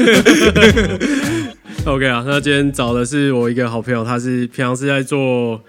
[1.86, 5.62] OK 啊，那今天找的是我一个好朋友，他是平常是在做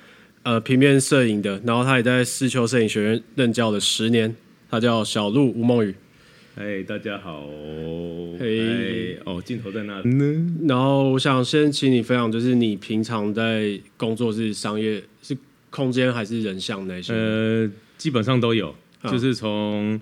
[0.43, 4.35] 呃平面摄影的，然后他也在视丘摄影学院任教了十年，
[4.69, 5.95] 他叫小鹿吴孟宇。
[6.55, 7.45] 哎，大家好。
[8.39, 10.09] 嘿，哦，镜头在那里。
[10.67, 15.35] 然后我想先请你分享，就是你平常在工作是商业是
[15.69, 17.13] 空间还是人像那些？
[17.13, 19.99] 呃，基本上都有，啊、就是从。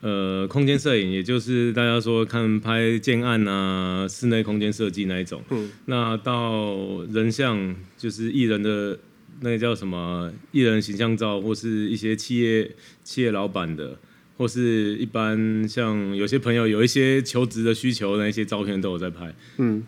[0.00, 5.42] 呃，空间摄影，也就是大家说看拍建案啊，室内空间设计那一种。
[5.50, 5.70] 嗯。
[5.84, 8.98] 那到人像，就是艺人的
[9.40, 12.70] 那个叫什么艺人形象照，或是一些企业
[13.04, 13.98] 企业老板的，
[14.38, 19.34] 或是一般像有些朋友有一些求职的需求，那一些照片都有在拍。
[19.58, 19.82] 嗯。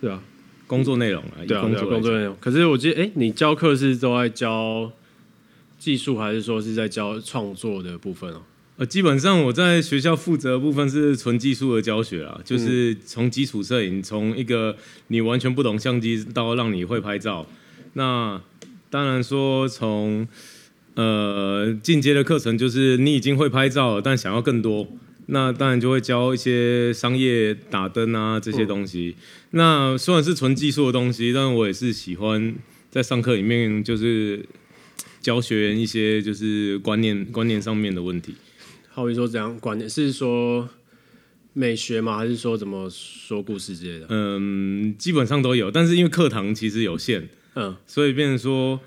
[0.00, 0.22] 对啊，
[0.68, 2.36] 工作内容啊，对啊，工作工作内容。
[2.40, 4.92] 可是我记得，哎、欸，你教课是都在教
[5.76, 8.42] 技术，还是说是在教创作的部分哦？
[8.78, 14.76] 呃，基本上我在学校负责的部分是纯技术的教学啊，就是从基础摄影，从一个
[15.08, 17.44] 你完全不懂相机到让你会拍照。
[17.94, 18.40] 那
[18.88, 20.28] 当然说从
[20.94, 24.86] 呃进阶的课程，就是你已经会拍照了，但想要更多，
[25.26, 29.16] 那当然就会教一些商业打灯啊这些东西。
[29.50, 32.54] 那虽然是纯技术的东西，但我也是喜欢
[32.92, 34.46] 在上课里面就是
[35.20, 38.36] 教学员一些就是观念观念上面的问题。
[38.98, 40.68] 好比说怎样观点是说
[41.52, 42.16] 美学吗？
[42.18, 44.06] 还是说怎么说故事之类的？
[44.08, 48.80] 嗯，基本上都有，但是因为课堂其实有限，嗯，所以变成说，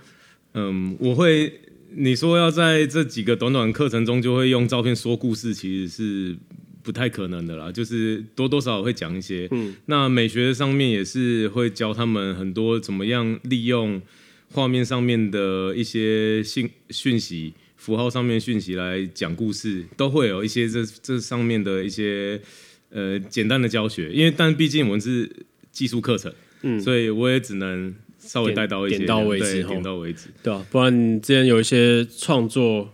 [0.53, 1.61] 嗯，我会
[1.95, 6.35] 你说要在这几个短短课程中就会用照片说故事，其实是
[6.83, 7.71] 不太可能的啦。
[7.71, 14.01] 就是多多少少会讲一些，嗯，那美学上面也是会教他们很多怎么样利用
[14.51, 17.53] 画面上面的一些信讯息。
[17.81, 22.39] 符号上面讯息来讲故事，都会有一些这这上面的一些
[22.91, 25.27] 呃简单的教学，因为但毕竟我们是
[25.71, 26.31] 技术课程，
[26.61, 32.87] 嗯，所以我也只能稍微带到一些，点到为止，点到为止，对啊，不然你之前有一些创作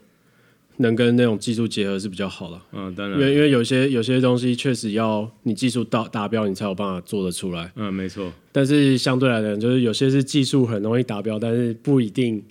[0.78, 12.42] 能跟那种技术结合是比较好的，嗯，当然，因为因为有些有些东西确实要你技术到达标，你才有办法做得出来，嗯，没错，但是相对来讲，就是有些是技术很容易达标，但是不一定，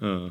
[0.00, 0.28] 嗯。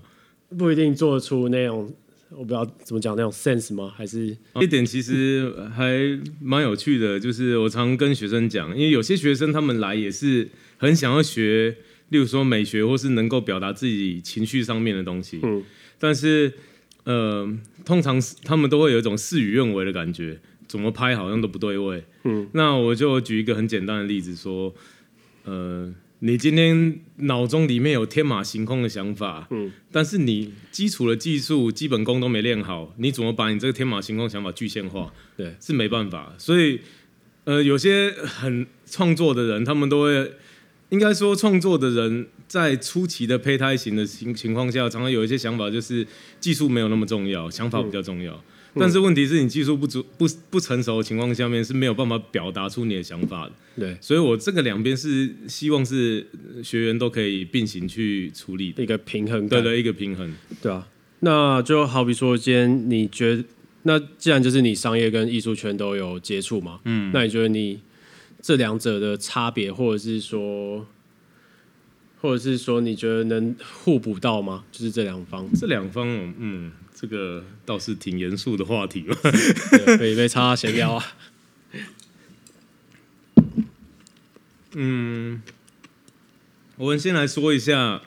[0.58, 1.94] 不一定做出那种，
[2.30, 3.92] 我不知道怎么讲那种 sense 吗？
[3.96, 11.78] 还是一点其实还蛮有趣的，就是我常跟学生讲，因为有些学生他们来也是很想要学，
[12.10, 15.64] 例如说美学或是能够表达自己情绪上面的东西，嗯，
[15.98, 16.52] 但是
[17.04, 17.50] 呃，
[17.86, 24.74] 通常他们都会有一种事与愿违的感觉，怎么拍好像都不对位，嗯，那我就举一个很简单的例子说，
[25.46, 25.94] 呃。
[26.24, 35.12] 你今天脑中里面有天马行空的想法，嗯，但是你基础的技术、基本功都没练好，你怎么把你这个天马行空想法具现化？
[35.36, 36.32] 对，是没办法。
[36.38, 36.80] 所以，
[37.46, 40.34] 呃，有些很创作的人，他们都会，
[40.90, 46.06] 应该说创作的人在初期的胚胎型的情情况下，常常有一些想法，就是
[46.40, 48.36] 技术没有那么重要，想法比较重要。
[48.36, 48.42] 嗯
[48.74, 53.52] 但是问题是你技术不足、不不成熟的情况下面是没有办法表达出你的想法的。
[53.78, 56.26] 对，所以我这个两边是希望是
[56.64, 59.48] 学员都可以并行去处理的一个平衡。
[59.50, 60.34] 对的，一个平衡。
[60.62, 60.88] 对啊，
[61.20, 63.44] 那就好比说，今天你觉得，
[63.84, 67.82] 那既然就是你商业跟艺术圈都有接触嘛，嗯，那你觉得你
[68.42, 70.88] 这两者的差别，或者是说，
[72.22, 74.64] 或者是说你觉得能互补到吗？
[74.72, 76.72] 就是这两方，这两方，嗯。
[77.02, 79.16] 这个倒是挺严肃的话题嘛，
[79.98, 81.04] 可以被插闲聊啊。
[84.74, 85.42] 嗯，
[86.76, 88.04] 我们先来说一下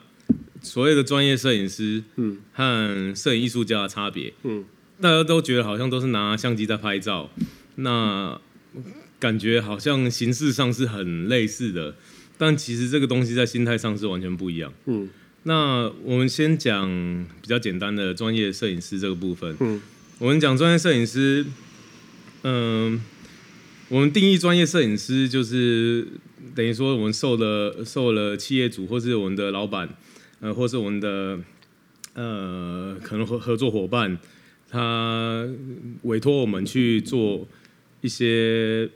[0.61, 4.33] 所谓的专业摄影师，嗯，和摄影艺术家的差别。
[4.43, 4.63] 嗯，
[5.01, 7.29] 大家都觉得好像都是拿相机在拍照，
[7.75, 8.39] 那
[9.19, 11.95] 感觉好像形式上是很类似的，
[12.37, 14.71] 但其实这个东西在心态上是完全不一样。
[14.85, 15.09] 嗯。
[15.47, 16.89] 那我们先讲
[17.39, 19.55] 比较简单的专业摄影师这个部分。
[19.59, 19.79] 嗯，
[20.17, 21.45] 我们讲专业摄影师，
[22.41, 23.01] 嗯、呃，
[23.89, 26.07] 我们定义专业摄影师就是
[26.55, 29.87] 等于说我们受了受了企业主或是我们的老板，
[30.39, 31.39] 呃，或是我们的
[32.15, 34.17] 呃可能合合作伙伴，
[34.67, 35.47] 他
[36.01, 37.47] 委托我们去做
[38.01, 38.89] 一些，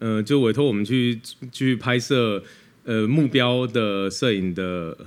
[0.00, 1.20] 呃，就委托我们去
[1.52, 2.42] 去拍摄
[2.82, 4.98] 呃目标的摄影的。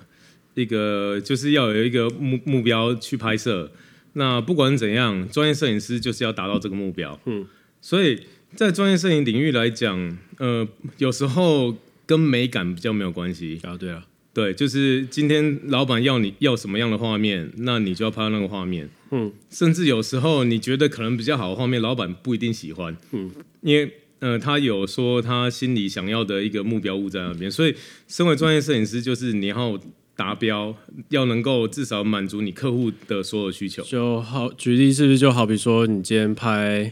[0.59, 3.71] 一个就是要有一个目目标去拍摄，
[4.13, 7.19] 那不管怎样，专业摄影师就是要达到这个目标。
[7.25, 7.45] 嗯，
[7.81, 8.21] 所以
[8.55, 10.67] 在专业摄影领域来讲，呃，
[10.97, 11.75] 有时候
[12.05, 13.77] 跟美感比较没有关系啊。
[13.77, 18.89] 对啊，对，就是今天老板要你要什么样的画面，那你就要拍那个画面。
[19.11, 22.95] 嗯，甚至有时候你觉得可能比较好的画面，老板不一定喜欢。
[23.11, 27.73] 嗯，因为呃，他有说他心里想要的一个目标物在那边，所以
[28.07, 29.79] 身为专业摄影师，就是你要
[30.19, 30.75] 达标，
[31.07, 33.81] 要能够至少满足你客户的所有需求。
[33.83, 36.91] 就好举例，是不是就好比说，你今天拍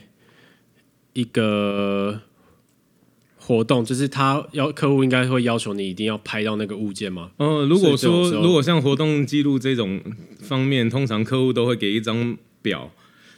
[1.11, 2.21] 一个
[3.35, 7.31] 活动，就是他要客户应该会要求你一定要拍到那个物件吗？
[7.39, 10.01] 嗯、呃，如果说如果像活动记录这种
[10.39, 12.89] 方面，通常客户都会给一张表。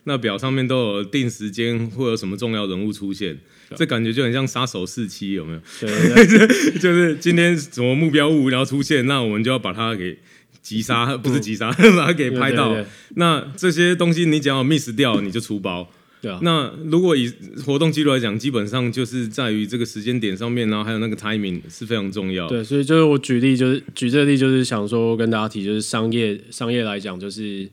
[0.05, 3.37] 那表上面都有定时间，会有什么重要人物出现，
[3.75, 5.61] 这感觉就很像杀手四期，有没有？
[5.79, 5.89] 对，
[6.25, 10.17] 对，对，就是今天什么目标物然后出现，那我们就要把它给
[10.61, 12.75] 击杀，不是击杀，嗯、 把它给拍到。
[13.15, 15.87] 那这些东西你只要 miss 掉，你就出包。
[16.21, 16.39] 对啊。
[16.41, 17.31] 那如果以
[17.65, 22.47] 活动记录来讲，基本上就是在于这个时间点上面，然后还有那个 timing 是非常重要。
[22.47, 27.69] 对，所以就是我举例，就是举这个例，就是想说跟大家提，就是商业商业来讲，就是。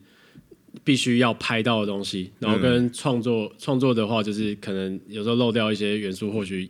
[0.87, 6.69] 必须要拍到的东西，然后跟创作创、嗯、作的话，就是可能有时候漏掉一些元素，或许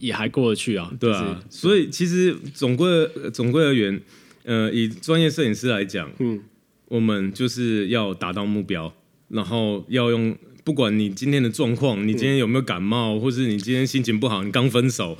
[0.00, 0.92] 也还过得去啊。
[0.98, 4.02] 对啊，就是、所以其实总归总归而言，
[4.42, 6.40] 呃，以专业摄影师来讲，嗯，
[6.88, 8.92] 我们就是要达到目标，
[9.28, 15.16] 然后要用，不管你今天的状况，你今天有没有感冒，嗯、或是你今天心情不好，你刚分手。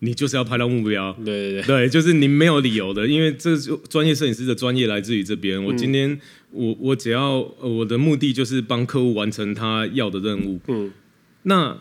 [0.00, 5.60] 你就是要拍到目标，对对对，对，就是你没有理由的，因为这就专业摄影师的专业来自于这边。
[5.60, 6.16] 我今天，
[6.50, 10.60] 我我只要我的目的就是帮客户完成他要的任务。
[10.68, 10.92] 嗯，
[11.42, 11.76] 那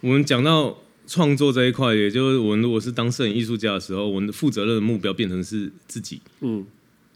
[0.00, 6.20] 我们讲到创作这一块，也就是我们如果是当摄影艺术家的时候，我们的负责任的目标变成是自己。
[6.40, 6.64] 嗯，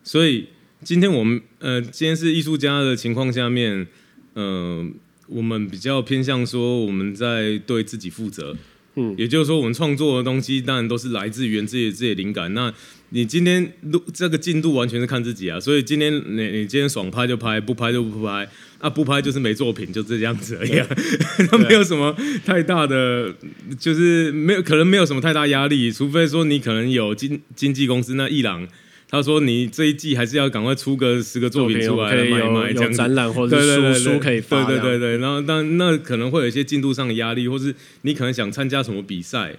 [0.02, 0.46] 所以
[0.82, 3.86] 今天我们呃，今天是艺术家的情况下面，
[4.34, 4.86] 嗯、呃，
[5.28, 8.56] 我们比较偏向说我们在对自己负责。
[8.96, 12.52] 嗯，也就是说，我们创作的东西当然都是来自于自己自己的灵感。
[12.54, 12.72] 那
[13.10, 18.48] 你今天录这个进度完全是看自己啊，所以今天你你今天爽拍就拍，不拍就不拍，
[18.78, 20.86] 啊不拍就是没作品，就这样子而已，啊。
[21.52, 23.32] 那没有什么太大的，
[23.78, 28.66] 就是没有可能没有什么太大压力，除非说你可能有经经纪公司那艺廊。
[29.08, 34.64] 他说：“你这一季还是要赶快出个十个作品出来卖一卖，这样展览或者书书可以发。
[34.64, 37.72] 对对对对，然后但那可能会有一些进度上的压力，或是
[38.02, 39.54] 你可能想参加什么比赛。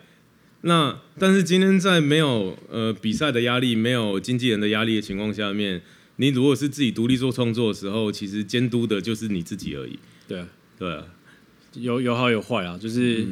[0.62, 5.82] 那但是今天在没有呃比赛的压力、没有经纪人的压力的情况下面，
[6.18, 9.98] 你如果是自己独立做创作的时候，其实监督的就是你自己而已。
[10.28, 10.44] 对
[10.78, 11.06] 对啊，
[11.76, 12.78] 有有好有坏啊。
[12.78, 13.26] 就是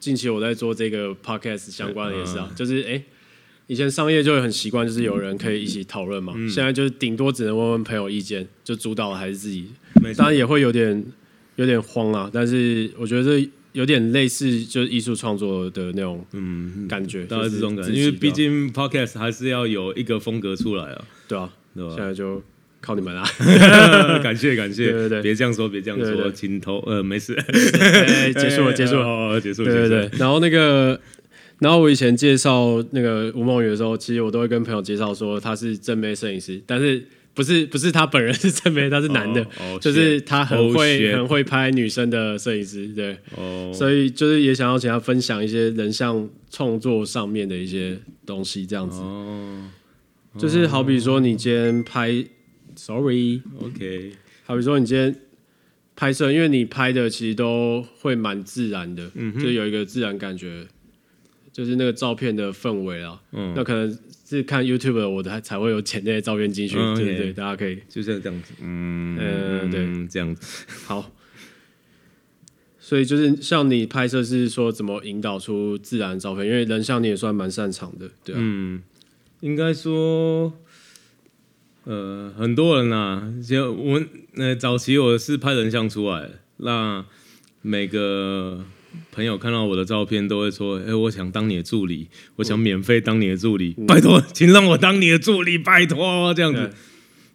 [0.00, 2.88] 近期我在做这个 podcast 相关的也是啊，就是哎。
[2.94, 3.04] 欸”
[3.70, 6.32] 以前商业就会很习惯，就是有人可以一起讨论嘛。
[6.34, 9.68] 嗯、现在就是顶多只能问问朋友意见，就主导还是自己。
[10.16, 11.04] 当然也会有点
[11.54, 17.92] 有点慌啊，但是我觉得这有点类似就是艺术创作的那种嗯感觉，大概是这种感觉。
[17.92, 21.04] 因为毕竟 podcast 还是要有一个风格出来啊。
[21.28, 21.94] 对啊，对吧？
[21.94, 22.42] 现在就
[22.80, 23.22] 靠你们啦！
[24.20, 27.36] 感谢感谢，对对对，别这样说，别这样说，请投呃没事，
[28.34, 31.00] 结束了 结束了，哦结束，对对对，然后那个。
[31.60, 43.74] 然后我以前介绍那个吴梦雨的时候，其实我都会跟朋友介绍说他是正妹摄影师，但是不是不是他本人是正妹，他是男的，oh, oh, 就是他很会、oh, 很会拍女生的摄影师，对，oh.
[43.74, 49.58] 所以就是也想要请他分享一些人像创作上面的一些东西，这样子，oh.
[50.32, 50.42] Oh.
[50.42, 52.24] 就是好比说你今天拍
[52.74, 54.12] ，sorry，OK，
[54.44, 55.14] 好比说你今天
[55.94, 60.66] 拍摄，因为你拍的其实都会蛮自然的，嗯、就有一个自然感觉。
[61.52, 71.10] 就是那个照片的氛围啊，嗯，那可能是看 YouTube 的我的才会有剪那些照片进去，对、嗯、对对，大家可以就像这样子，嗯嗯，对，这样子， 好。
[72.78, 78.82] 所以就是像你拍摄是说怎么引导出自然照片，因为人像你也算蛮擅长的，对啊，嗯，
[79.40, 80.52] 应该说，
[81.84, 84.02] 呃，很多人啊，就我
[84.36, 87.04] 呃早期我是拍人像出来，那
[87.62, 88.64] 每个。
[89.12, 96.32] 朋友看到我的照片都会说：“哎、欸，我想当你的助理，我想免费当你的助理，嗯、拜托， 请让我当你的助理，拜托。
[96.34, 96.70] ”这样子。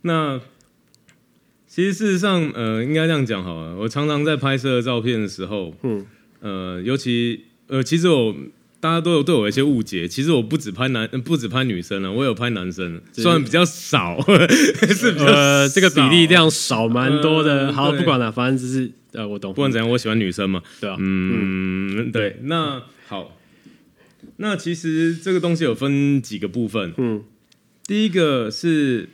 [0.02, 0.40] 那
[1.68, 3.76] 其实事实上，呃，应该这样讲好了。
[3.76, 6.06] 我常常在拍摄照片的时候，嗯，
[6.42, 8.36] 呃，尤其呃，其实我
[8.80, 10.08] 大家都有对我有一些误解。
[10.08, 14.22] 其实我不只拍男，不只拍女生了，我有拍男生，虽然比较少，
[14.94, 17.68] 是比较呃，这个比例这样少蛮多的。
[17.68, 18.92] 呃、好，不管了，反正就是。
[19.16, 19.54] 呃，我懂。
[19.54, 20.62] 不管怎样，我喜欢女生嘛。
[20.80, 20.96] 对啊。
[21.00, 22.38] 嗯，嗯对。
[22.44, 23.38] 那好，
[24.38, 26.94] 那其实这个东西有分几个部分。
[26.98, 27.24] 嗯。
[27.88, 29.10] 第一个是，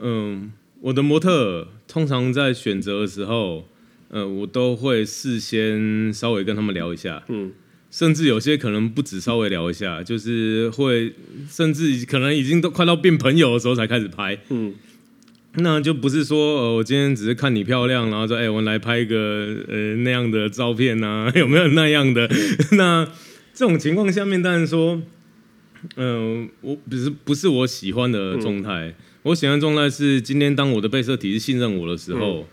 [0.00, 3.68] 嗯，我的模特通常在选择的时候，
[4.08, 7.22] 呃，我都会事先稍微跟他们聊一下。
[7.28, 7.52] 嗯。
[7.90, 11.12] 甚至有些可能不止稍微聊一下，就是会，
[11.48, 14.38] 甚至可能已经都快到变朋友的时候才开始拍。
[14.48, 14.74] 嗯。
[15.54, 22.30] 那就不是说呃，我今天只是看你漂亮，然后说哎、欸，我们来拍一个呃那样的照片呐、啊， 有没有那样的？
[22.78, 23.04] 那
[23.52, 25.02] 这种情况下面，当然说，
[25.96, 28.86] 嗯、呃，我不是不是我喜欢的状态。
[28.86, 32.46] 嗯、我喜欢的状态是今天当我的被摄体是信任我的时候，嗯、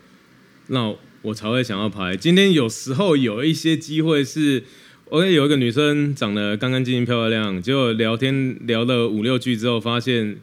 [0.69, 2.17] 那我才会想要拍。
[2.17, 4.63] 今天有时候有一些机会是
[5.09, 10.37] ，，OK，有一个女生长得干干净净漂亮，结果聊天聊了五六句之后，发现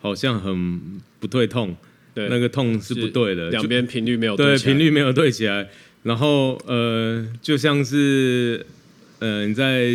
[0.00, 1.74] 好像很不对痛。
[2.14, 5.68] 对，那个痛是不对的，两边频率没有对，频率没有对起来，
[6.04, 8.64] 然后呃，就像是
[9.18, 9.90] 呃你在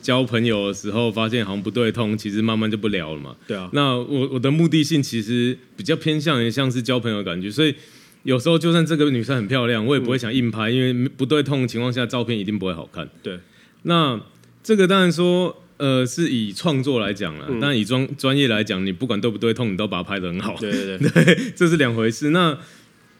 [0.00, 3.34] 交朋友的时候发现好像不对痛，其实慢慢就不聊了嘛。
[3.46, 7.74] 对啊，那我我的目的性其实比较偏向于像是交朋友的感觉，所以
[8.22, 13.08] 有时候就算这个女生很漂亮，我也不会想硬拍，嗯、因为不对痛的情况下，照片一定不会好看。
[13.22, 13.38] 对，
[13.82, 14.20] 那
[14.62, 15.61] 这个当然说。
[15.82, 20.56] 呃，是以创作来讲了，但以专专业来讲，你不管对不对痛，你都把它拍得很好。
[20.60, 22.30] 对对对， 对，这是两回事。
[22.30, 22.56] 那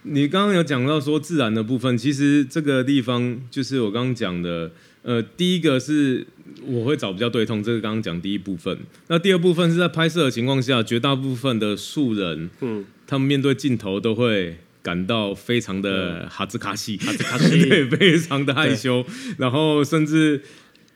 [0.04, 4.70] 你刚刚有讲到说自然的部分，其实这个地方就是我刚刚讲的。
[5.02, 6.24] 呃，第一个是
[6.64, 8.78] 我会找比较对痛，这个刚刚讲第一部分。
[9.08, 19.04] 那第二部分是在拍摄的情况下，绝大部分的素人，嗯，他们面对镜头都会感到非常的哈兹卡西，哈兹卡西， 对，非常的害羞，
[19.38, 20.40] 然后甚至。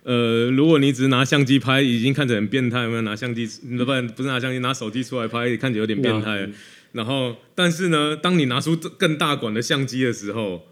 [0.06, 3.44] 呃，如果你只是拿相机拍，已经看着很变态；有没有拿相机，
[3.84, 6.48] 不然不是拿相机，拿手机出来拍，看着有点变态。
[6.92, 10.68] 然后，但是呢，当你拿出更大管的相机的时候，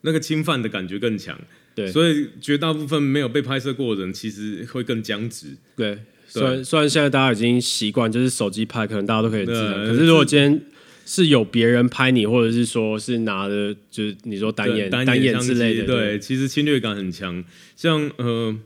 [0.00, 1.38] 那个侵犯的感觉更强。
[1.74, 5.48] 对，所以绝大部分没有被拍摄过的人，其实会更僵直。
[5.76, 9.86] 对，虽然虽然现在大家已经习惯，就是手机拍，可能大家都可以自然。
[9.86, 10.58] 可是如果今天
[11.04, 17.44] 是有别人拍你，或者是说是拿着，就是你说单眼、单眼之类的，对，其实侵略感很强。
[17.76, 18.56] 像呃。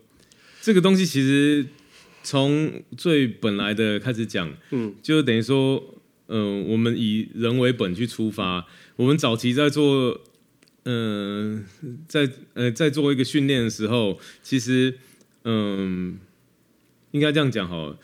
[0.63, 1.67] 这个东西其实
[2.23, 5.83] 从最本来的开始讲，嗯，就等于说，
[6.29, 8.65] 嗯、呃，我们以人为本去出发。
[8.95, 10.21] 我们早期在做，
[10.85, 14.97] 嗯、呃，在呃在做一个训练的时候，其实，
[15.43, 16.15] 嗯、呃，
[17.11, 17.99] 应该这样讲好了。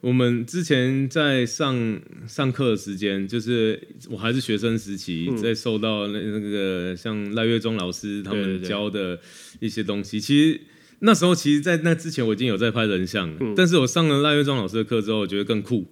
[0.00, 9.18] 我们之前在上上课的时间，就是我还是学生时期，嗯、在受到那那个像赖月忠老师他们教的
[9.58, 10.60] 一些东西，其实。
[11.00, 15.86] 那时候其实，在那之前我已经有在拍人像，嗯、但是我上了赖月庄老师的课之后，我觉得更酷。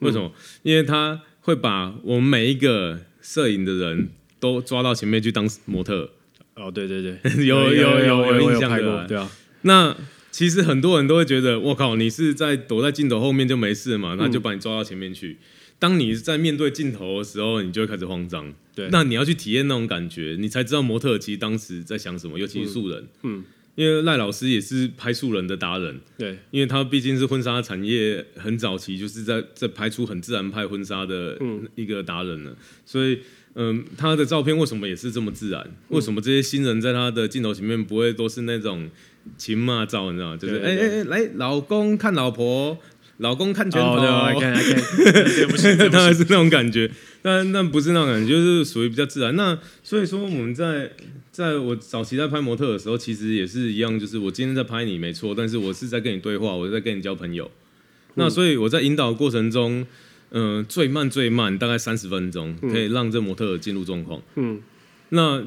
[0.00, 0.26] 为什么？
[0.26, 6.10] 嗯、因为他会把我们每一个摄影的人都抓到前面去当模特。
[6.54, 9.30] 哦，对对对， 有有有有印象的，对啊。
[9.62, 9.94] 那
[10.30, 14.16] 其实很多人都会觉得，我靠，你是在躲在镜头后面就没事嘛？
[14.18, 15.32] 那就把你抓到前面去。
[15.32, 15.36] 嗯、
[15.78, 18.52] 当你在面对镜头的时候，你就会开始慌张。
[18.74, 23.06] 对，那你要去体验那种感觉，你才知道模特其实当时在想什么，尤其是素人。
[23.22, 23.38] 嗯。
[23.40, 23.44] 嗯
[23.76, 31.38] 因为赖老师也是拍素人的达人，对，因为他毕竟是婚纱产业很早期，就是在在拍出很自然派婚纱的
[31.76, 33.20] 一个达人了，嗯、所以，
[33.54, 35.62] 嗯，他的照片为什么也是这么自然？
[35.62, 38.90] 嗯、为什么这些新人在他的镜头前面不会都是那种
[39.36, 40.10] 情骂照？
[40.10, 40.36] 你知道吗？
[40.36, 42.76] 就是哎哎哎，来，老公看老婆。
[43.18, 44.38] 老公看拳头，哦、对吧？
[44.38, 46.86] 看， 看，不 是，当然是那种感觉，
[47.26, 49.34] 但但不是那种感觉，就是属于比较自然。
[49.34, 50.92] 那所以说，我们在
[51.32, 57.44] 在我早期在拍模特的时候，其实也是一样，就是我今天在拍你没错，但是我是在跟你对话，我在跟你交朋友。
[57.46, 59.84] 嗯、那所以我在引导过程中，
[60.30, 64.22] 嗯、呃，最慢最慢大概三十分钟，可以让这模特进入状况。
[64.36, 64.62] 嗯，
[65.08, 65.42] 那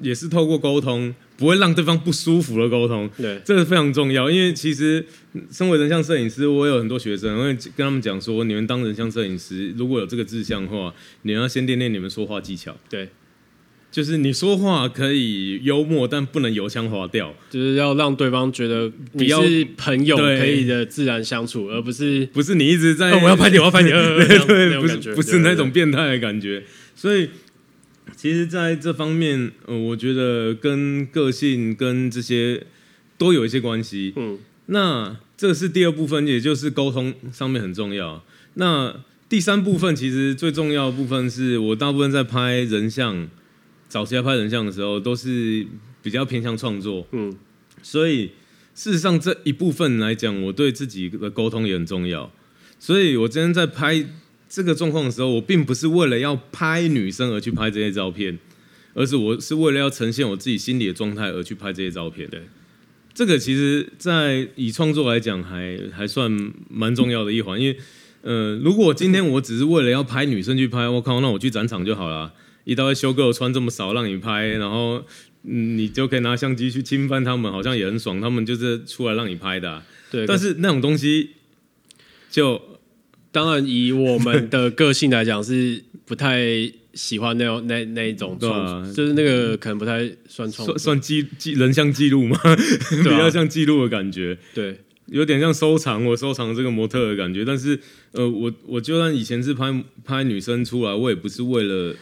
[0.00, 1.14] 也是透过沟通。
[1.36, 4.30] 不会让对方不舒服的沟通，对，这个非常重要。
[4.30, 5.04] 因为其实
[5.50, 12.76] 身为人像摄影师，我有很多学生，我会跟他们讲说，你们当人像摄影师，如果有这个志向的话，你要先练练你们说话技巧。
[12.88, 13.08] 对，
[13.90, 26.62] 就是你说话可以幽默，但不能油腔滑调，就是要让对方觉得你是朋友可以的自然相处，而不是不是你一直在、 哦、我要拍你，我要拍你，对， 不是不是那种变态的感觉，
[26.94, 27.28] 所以。
[28.16, 32.64] 其实，在这方面，呃，我觉得跟个性跟这些
[33.18, 34.12] 都有一些关系。
[34.16, 38.22] 嗯，那这是第二部分，也就是沟通上面很重要。
[38.54, 38.94] 那
[39.28, 43.28] 第三部分，其实最重要的部分是我大部分在拍人像，
[43.88, 45.66] 早期在拍人像的时候，都是
[46.02, 47.06] 比较偏向创作。
[47.12, 47.34] 嗯，
[47.82, 48.30] 所以
[48.74, 52.30] 事实上这一部分来讲，我对自己的沟通也很重要。
[52.78, 54.06] 所以我今天在拍。
[54.54, 58.38] 这个状况的时候，我并不是为了要拍女生而去拍这些照片，
[58.92, 62.28] 而是我是为了要呈现我自己心里的状态而去拍这些照片。
[62.28, 62.40] 对，
[63.12, 66.30] 这个其实，在以创作来讲，还还算
[66.70, 67.60] 蛮重要的一环。
[67.60, 67.76] 因为，
[68.22, 72.32] 呃，如果今天我只是为了要拍女生去拍，我靠，那我去展场就好了，
[72.62, 75.04] 一大堆修哥穿这么少让你拍，然后，
[75.42, 78.20] 嗯，你就可以拿相机去侵犯他们，好像也很爽。
[78.20, 79.82] 他们就是出来让你拍的啊。
[80.12, 81.30] 对，但是那种东西
[82.30, 82.62] 就。
[83.34, 86.40] 当然，以我们的个性来讲，是不太
[86.92, 92.38] 喜欢那种那那一种创，啊、就是那个可能不太算创，算算记记人像记录吗？
[92.44, 92.54] 啊、
[93.02, 97.44] 比较像记录的感觉，对，有点像收藏我收藏这个模特的感觉。
[97.44, 97.76] 但是
[98.12, 101.96] 呃，我我就算以前是拍拍女生出来，我也不是为了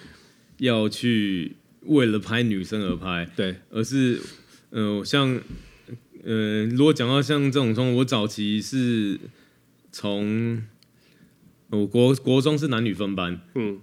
[0.59, 1.53] 要去
[1.87, 4.21] 为了拍女生而拍，对，而是
[4.69, 5.41] 呃像
[6.25, 9.19] 呃，如果讲到像这种从我早期是
[9.91, 10.63] 从。
[11.73, 13.79] 我国国中是男女分班，嗯，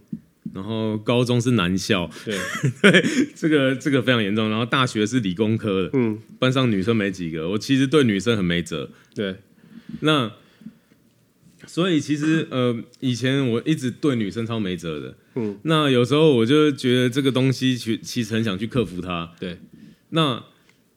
[0.54, 2.38] 然后高中是男校，对，
[2.84, 3.04] 对，
[3.36, 4.48] 这个这个非常严重。
[4.48, 9.38] 然后大学是理工科的，嗯，班上女生没几个，我其实对女生很没辙，对。
[10.02, 10.32] 那
[11.66, 15.58] 所以其实呃，以前我一直对女生超没辙的，嗯。
[15.64, 19.58] 那有时候我就觉得这个东西其其实很想去克服它，对。
[20.12, 20.44] 那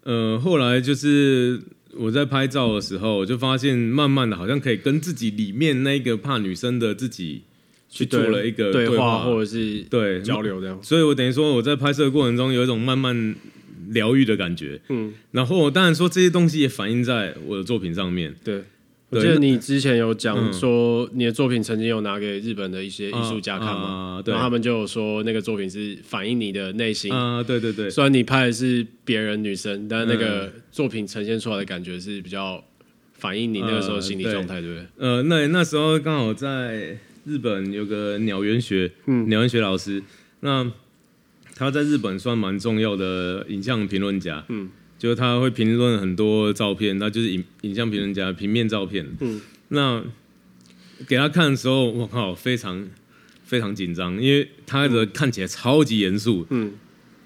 [0.03, 1.63] 呃，后来就是。
[1.97, 7.43] 我在拍照的时候，我就发现，慢慢的，好像可以跟自己里面那个怕女生的自己
[7.89, 10.79] 去做了一个对话，或者是对交流这样。
[10.83, 13.35] 所以我等于说，我在拍摄的过程中有一种慢慢
[13.89, 14.81] 疗愈的感觉。
[14.89, 18.35] 嗯，然后我当然说这些东西也反映在我的作品上面。
[18.43, 18.63] 对。
[19.13, 24.23] 我记得你之前有讲说，你的作品曾经有拿给日本的一些艺术家看嘛？
[24.25, 27.43] 然后他们就有说那个作品是反映你的内心啊。
[27.43, 32.65] 对对对，虽然你拍的是别人女生，但那个作品呈现出来的感觉是比较
[33.13, 34.87] 反映你那个时候心理状态，对不对？
[34.97, 38.91] 呃，那那时候刚好在日本有个鸟园学，
[39.27, 40.03] 鸟园学老师，
[40.41, 40.73] 那
[41.55, 44.43] 他在日本算蛮重要的影像评论家。
[44.49, 44.71] 嗯。
[45.03, 49.05] 就他会评论很多照片，那就是影影像评论家，平面照片。
[49.19, 50.01] 嗯，那
[51.09, 52.89] 给他看的时候，我靠，非常
[53.43, 56.47] 非常紧张，因为他的看起来超级严肃。
[56.51, 56.75] 嗯，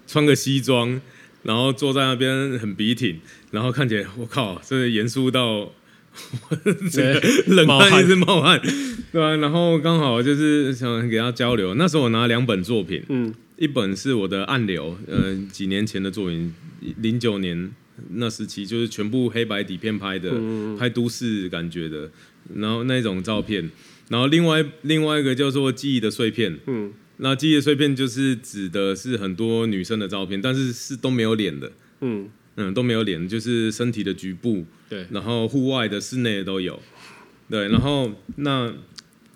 [0.07, 0.99] 穿个西装，
[1.43, 3.19] 然后坐在那边很笔挺，
[3.51, 5.71] 然后看起来我靠，这严肃到这个
[7.47, 8.03] 冷汗。
[8.03, 8.59] 一直冒汗，
[9.11, 9.35] 对吧？
[9.37, 16.53] 然后刚好就是想给他交流，那时候我拿两本作品，嗯，一本是我的暗流，呃，几年前的作品。
[17.01, 17.71] 零九年
[18.11, 22.09] 那时期，就是全部黑白底片拍的，嗯、拍都市感觉的，
[22.55, 23.69] 然后那种照片，
[24.09, 36.77] 然后另外另外一个叫做记忆的碎片，嗯，那记忆的碎片就是指的是很多女生的照片，但是是都没有脸的，嗯嗯都没有脸，就是身体的局部，对，然后户外的、室内的都有，
[37.49, 38.71] 对，然后那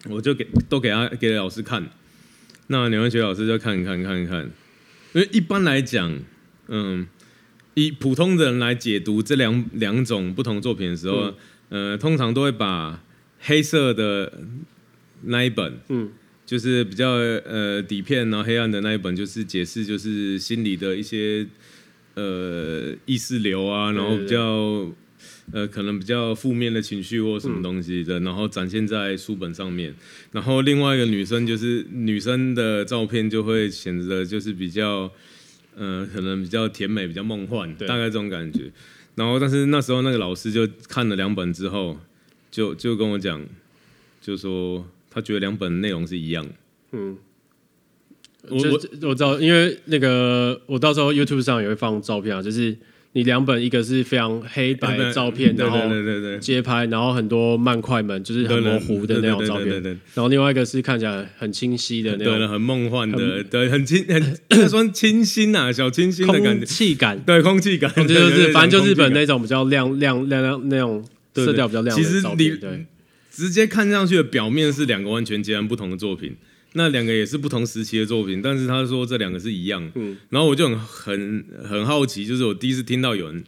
[0.09, 1.89] 我就给都给他给老师看，
[2.67, 4.51] 那鸟文学老师就看一看看一看，
[5.13, 6.19] 因为一般来讲，
[6.67, 7.07] 嗯。
[7.73, 11.33] 以普通的人来解读这两两种不同作品的时候，
[11.69, 13.01] 嗯、呃，通常都会把
[13.39, 14.41] 黑色的
[15.21, 16.11] 那一本，嗯，
[16.45, 21.47] 就是比较呃底片然后黑暗的那一本，就是解释就是心里的一些
[22.15, 24.91] 呃意识流啊，然后比较
[25.51, 29.95] 呃可能比较负面的情绪或什么东西的，然后展现在书本上面。
[30.31, 35.11] 然后另外一个女生就是女生的照片就会显得就是比较。
[35.77, 38.69] 嗯、呃，可能比较甜美，比较梦幻，大概这种感觉。
[39.15, 41.97] 然后，但是那时候那个老师就看了两本之后，
[42.51, 43.41] 就就跟我讲，
[44.19, 46.45] 就说他觉得两本内容是一样。
[46.91, 47.17] 嗯，
[48.49, 52.77] 我我我知道，因为那个我到时候 YouTube 上也会放照片啊，就是。
[53.13, 55.77] 你两本，一个是非常黑白的照片，然后
[56.39, 59.83] 街拍，然后很多慢快门，就是很模糊的那种照片。
[59.83, 71.93] 然后另外一个是看起来很清晰的那种，很梦幻的，对，很清，很说清新呐，小清新的感觉，空气感，对，空气感，就是反正就日本那种比较亮亮亮亮那种色调比较亮。
[71.93, 72.85] 其实你对，
[73.29, 76.37] 直接看上去的表面是两个完全截然不同的作品。
[76.73, 83.43] 那两个也是不同时期的作品，但是他说这两个是一样，嗯，然后我就很很很好奇，就是我第一次听到有人，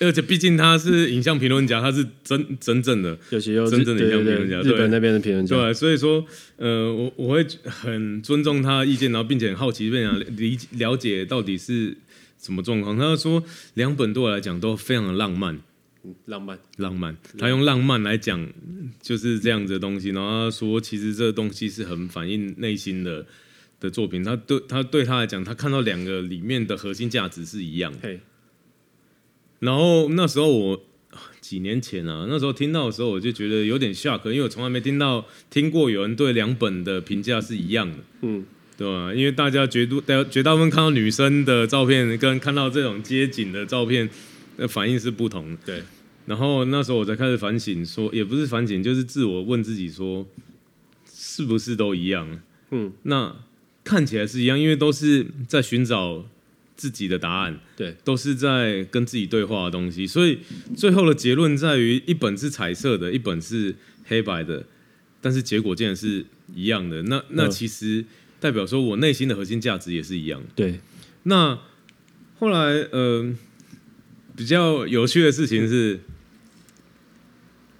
[0.00, 6.24] 而且毕竟他是影像评论家，他是真真正的，有些有真正的影像评论家，日本那边的评论家，对，所以说，
[6.56, 11.94] 呃，我我会很尊重他的意见，然后并且很好奇，并想理了解到底是
[12.42, 12.96] 什么状况。
[12.96, 15.58] 他说两本对我来讲都非常的浪漫。
[16.26, 18.46] 浪漫，浪漫，他用浪漫来讲，
[19.00, 20.10] 就是这样子的东西。
[20.10, 23.26] 然后他说，其实这个东西是很反映内心的
[23.80, 24.22] 的作品。
[24.22, 27.98] 他对他对他来讲，他看到两个里面的核心价值是一样的。
[28.02, 28.20] 嘿
[29.60, 30.84] 然后那时候我
[31.40, 37.96] 几年前啊，那时候听到的时候，我就觉得有点 shock，因为我从来没听到听过有人对两本的评价是一样的。
[38.22, 38.44] 嗯，
[38.76, 39.14] 对吧？
[39.14, 44.10] 因为大家绝大绝大部分看到女生的照片，跟看到这种街景的照片。
[44.56, 45.82] 那反应是不同的，对。
[46.26, 50.26] 然后那时候我才开始反省说，说也不是反省，就是自我问自己说，
[51.12, 52.40] 是不是都一样？
[52.70, 53.34] 嗯，那
[53.82, 56.24] 看起来是一样，因为都是在寻找
[56.76, 60.06] 自己的答案，对，都是在跟自己对话的东西。
[60.06, 60.38] 所以
[60.76, 63.74] 最后的结论在于，一本是彩色的，一本是
[64.06, 64.64] 黑白的，
[65.20, 67.02] 但是结果竟然是一样的。
[67.04, 68.04] 那那其实。
[68.40, 70.42] 代表说我内心的核心价值也是一样。
[70.54, 70.78] 对，
[71.22, 71.58] 那
[72.38, 72.58] 后来
[72.90, 73.34] 呃，
[74.36, 76.00] 比较有趣的事情是。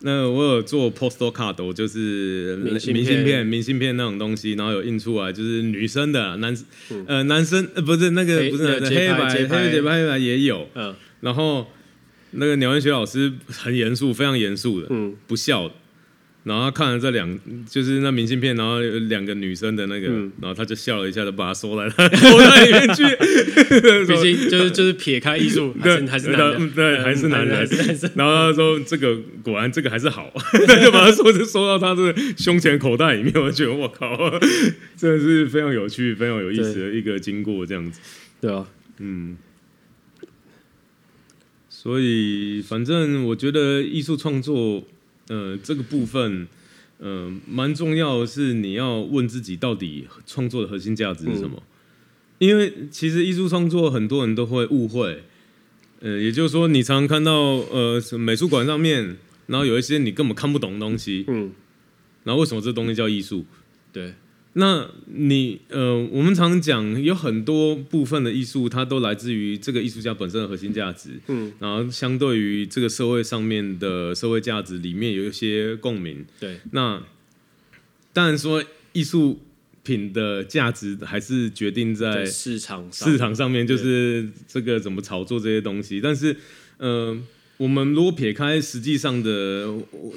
[0.06, 6.54] 那我有做 postal card，我就是明信片、明信片那种东西，然后有印出来，就是女生的男，
[6.90, 11.66] 嗯、呃，男生呃不是那个不是黑白黑白黑白黑白也有，嗯，然后
[12.32, 15.74] 那个鸟文学老师很严肃，非常严肃的，嗯，不笑的。
[16.44, 23.02] 然后他看了这两，就是那明信片，然后有两个女生的那个，嗯、然后他就笑了一下，就把它收在他口袋里面去。
[24.06, 27.66] 毕竟就是 就是撇开艺术，还是还是男的，对，还是男人。
[28.14, 30.30] 然后他说：“这个果然这个还是好。
[30.68, 33.32] ”他就把它收就收到他的胸前口袋里面。
[33.42, 34.38] 我觉得我靠，
[34.98, 37.98] 真的是非常有趣、非常有意思的一个经过，这样子。
[38.42, 39.38] 对啊，嗯。
[41.70, 44.86] 所以反正我觉得艺术创作。
[45.28, 46.46] 呃，这个部分，
[46.98, 51.56] 呃，蛮重要的是你要问自己，到底创作的核心价值是什么？
[51.56, 55.22] 嗯、因为其实艺术创作很多人都会误会，
[56.00, 61.52] 呃，也就是说，你常常看到呃美术馆上面，然后有一些你根本看不懂的东西，嗯，
[62.24, 63.44] 然后为什么这东西叫艺术？
[63.92, 64.14] 对。
[64.56, 71.10] 那你呃，我们常讲有很多部分的艺术，它都来自于这个艺术家本身的核心价值。
[71.26, 76.24] 嗯，然后相对于这个社会上面的社会价值里面有一些共鸣。
[76.38, 77.02] 对，那
[78.12, 78.62] 当然说
[78.92, 79.40] 艺术
[79.82, 86.00] 品的价值还是决定在市场市场上面，就是这个怎么炒作这些东西。
[86.00, 86.36] 但是，
[86.76, 87.18] 呃，
[87.56, 89.66] 我们如果撇开实际上的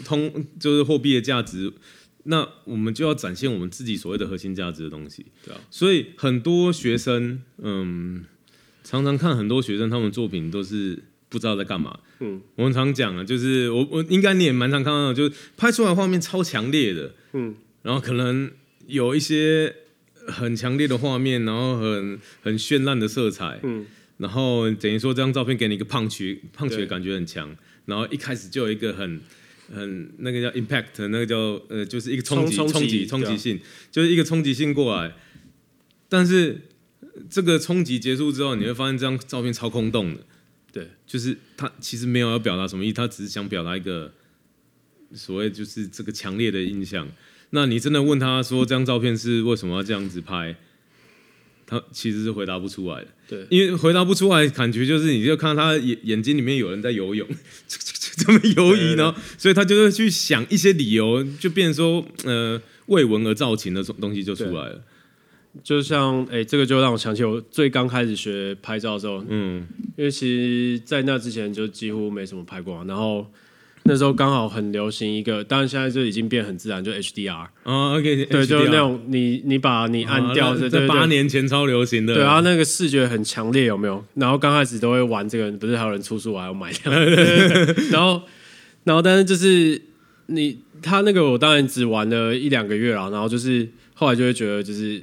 [0.05, 1.73] 通，就是货币的价值。
[2.29, 5.61] 那我们就要展现我们自己所谓的核心价值的东西，对啊。
[5.71, 8.25] 所以很多学生，嗯，
[8.83, 11.97] 常常看很多学生他们作品都是不知道在干嘛。
[12.19, 18.51] 嗯，我们常讲啊，就是我我应该你也蛮常看到，就是拍出来画面超强烈的，嗯，然后可能
[18.87, 19.73] 有一些
[20.27, 23.85] 很强烈的画面，然后很很绚烂的色彩，嗯，
[24.17, 29.21] 然后等于说这张照片给你一个 punch punch 的感觉很强，然后一开始就有一个很。
[29.73, 31.37] 很那个叫 impact，那个叫
[31.69, 33.59] 呃，就是一个冲击、冲击、冲击性，
[33.91, 35.13] 就是一个冲击性过来。
[36.09, 36.61] 但是
[37.29, 40.21] 这个冲击结束之后，你会发现这张照片超空洞的。
[40.71, 44.13] 对，就是他其实没有要表达什么意思，他只是想表达一个
[45.13, 47.07] 所谓就是这个强烈的印象。
[47.49, 50.55] 那你真的问他说这张照片是为什么要这样子拍？
[51.65, 53.07] 他其实是回答不出来的。
[53.27, 57.27] 对，因为回答不出来，感觉就是你就看到他眼眼睛里面有人在游泳。
[58.25, 64.81] 这么犹豫呢，所以他就会去想一些理由，就变成说，呃，为文而造情的东西就出来了。
[65.63, 73.25] 就像，哎、欸，这个就让我想起我最刚开始学拍照的时候，嗯，因为其实，在那之前就几乎没什么拍过，然后。
[73.87, 77.47] 那时候刚好很流行一个，当然现在就已经变很自然，就 HDR。
[77.63, 82.13] 哦，OK，对，就是那种你你把你按掉，这八年前超流行的。
[82.13, 84.03] 对啊，那个视觉很强烈，有没有？
[84.15, 86.91] 然后刚开始都会玩这个，不是还有人出书我还要买掉。
[87.89, 88.21] 然后，
[88.83, 89.81] 然后但是就是
[90.25, 95.01] 你他那个我当然只玩了一两个月了，然后就是后来就会觉得就是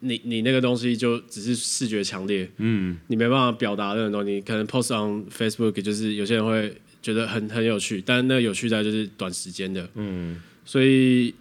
[0.00, 6.74] 你你那个东西就只是视觉强烈，嗯，你没办法表达那种东西，你可能 post on Facebook 就是有些人会。
[7.04, 11.34] 觉得很很有趣，但是那个有趣在就是短时间的，嗯，所以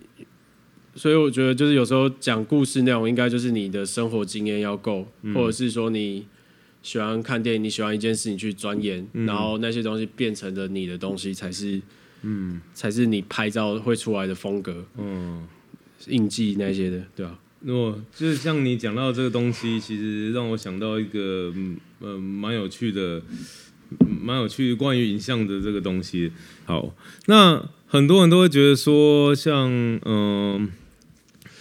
[0.94, 6.26] 所以我觉得就是有时候讲故事内容应该就是你的生活经验要够，嗯，或者是说你
[6.82, 11.82] 喜欢看电影，你喜欢一件事情去钻研，嗯，然后那些东西变成了你的东西才是，
[12.24, 15.48] 嗯，才是你拍照会出来的风格，嗯，
[16.08, 17.40] 印记那些的，对吧？
[17.68, 23.22] 哦，就是像你讲到这个东西，其实让我想到一个嗯蛮有趣的。
[24.00, 26.32] 蛮有趣，关于影像的这个东西。
[26.66, 26.96] 好，
[27.28, 30.68] 那很多人都会觉得说，像嗯、呃，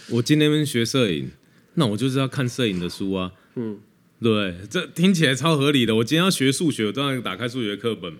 [0.09, 1.29] 我今天学摄影，
[1.75, 3.31] 那我就是要看摄影的书啊。
[3.55, 3.77] 嗯，
[4.21, 5.95] 对，这听起来超合理的。
[5.97, 8.13] 我今天要学数学，我当然打开数学课本，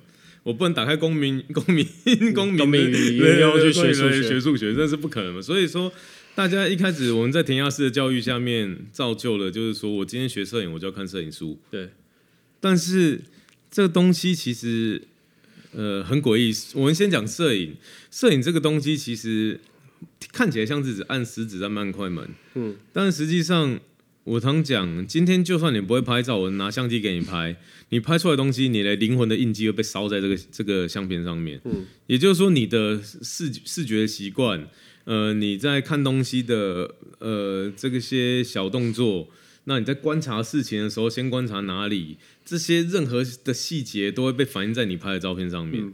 [0.44, 1.88] 我不能打开公民、 公民、
[2.34, 5.42] 公民的也要去学数学，学数学，这是不可能的。
[5.42, 5.92] 所以说，
[6.36, 11.58] 大家一开始我们在填鸭式的教育下面造就了，就是说我今天学摄影，我就要看摄影书。
[11.72, 11.90] 对，
[12.60, 13.22] 但是。
[13.74, 15.02] 这个东西其实，
[15.72, 16.56] 呃，很诡异。
[16.76, 17.76] 我们先讲摄影，
[18.12, 19.60] 摄影这个东西其实
[20.32, 23.80] 看起来像是只按食指在慢快门，嗯，但是实际上，
[24.26, 27.56] 我常讲，今天就算你不会拍照，我拿相机给你拍，
[27.90, 34.68] 你拍出来的东西，你的灵魂的印记会被烧在这个这个相片上面，嗯，也就是说，你的视视觉习惯，
[35.06, 39.28] 呃，你在看东西的，呃，这个些小动作。
[39.66, 42.18] 那你在观察事情的时候，先观察哪里？
[42.44, 45.84] 这些任何的细节都会被反映在你拍的照片上面。
[45.84, 45.94] 嗯、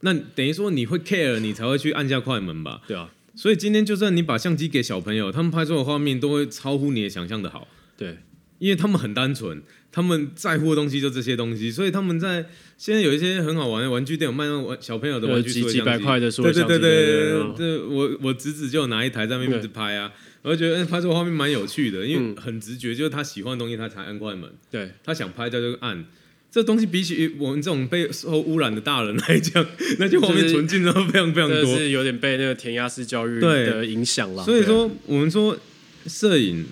[0.00, 2.82] 那等于说你会 care，你才会去按下快门吧？
[2.86, 3.10] 对啊。
[3.34, 7.68] 所以今天就算你把相机给小朋友，他们拍出的画面都会超乎你的想象的好。
[7.96, 8.18] 对，
[8.58, 26.04] 因为他们很单纯，他们在乎的东西就这些东西，所以他们在现在有一些很好玩的玩具店有卖那种玩小朋友的玩具几几百块的数对对对对对，对，对我我侄子就拿一台在那边一直拍啊，我就觉得拍这个画面蛮有趣的，因为很直觉，就是他喜欢的东西他才按快门，对他想拍他就按。
[26.50, 29.64] 这东西比起我们这种被受污染的大人来讲，
[29.98, 34.42] 那就画面纯净的非常非常多，是有点被那个填鸭式教育的影响了。
[34.42, 35.58] 所以说，我们说
[36.06, 36.64] 摄影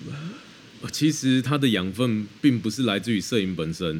[0.91, 3.97] 其实它的养分并不是来自于摄影本身，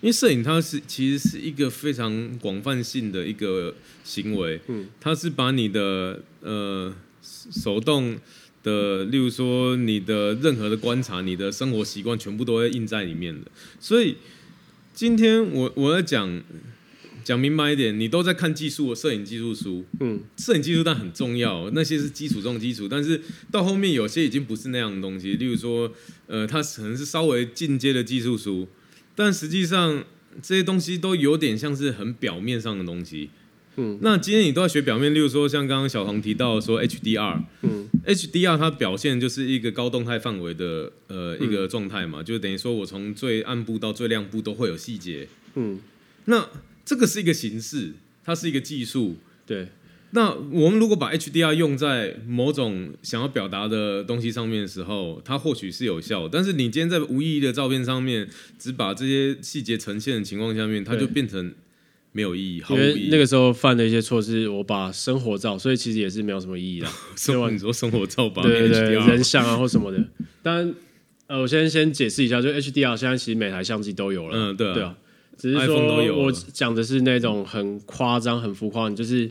[0.00, 3.74] 因为摄影它是其实是一个非常广泛性的一个
[4.04, 8.16] 行为，嗯，它是把你的呃手动
[8.66, 13.46] 的，例如说你的任何的观察、你的生活习惯，全部都会印在里面的，
[13.80, 14.16] 所以。
[14.98, 16.42] 今天我我要讲
[17.22, 23.20] 讲明白一点，你都在看技术的摄影技术书，嗯，摄影技术但很重要，那些是基础中的基础，但是
[23.52, 25.92] 到后面有些已经不是那样的东西，例如说，
[26.28, 28.66] 呃，它可能是稍微进阶的技术书，
[29.14, 30.02] 但实际上
[30.40, 33.28] 这些东西都有点像是很表面上的东西。
[33.78, 45.78] 嗯，那今天你都要学表面，例如说像刚刚小黄提到说 HDR，嗯，HDR 它表现就是一个高动态范围的呃一个状态嘛，就等于说我从最暗部到最亮部都会有细节，嗯，
[46.24, 46.48] 那
[46.86, 47.92] 这个是一个形式，
[48.24, 49.68] 它是一个技术，对。
[50.12, 58.26] 那我们如果把 HDR 用在某种想要表达的东西上面的时候，它或许是有效，但是你今天在无意义的照片上面
[58.58, 61.52] 只把这些细节呈现的情况下面，它就变成。
[62.16, 66.88] 没有意义，因为那个时候犯的一些错是我把生活照，所以其实也是没有什么意义的。
[67.14, 70.02] 生活，你说生活照吧，对对对，人像啊或什么的。
[70.42, 70.74] 当然，
[71.26, 74.96] 呃，我先先解释一下，就 HDR 现在其实每台相机都有了，嗯，对啊，对啊，
[75.36, 75.76] 只是说
[76.14, 79.30] 我讲的是那种很夸张、很浮夸，就是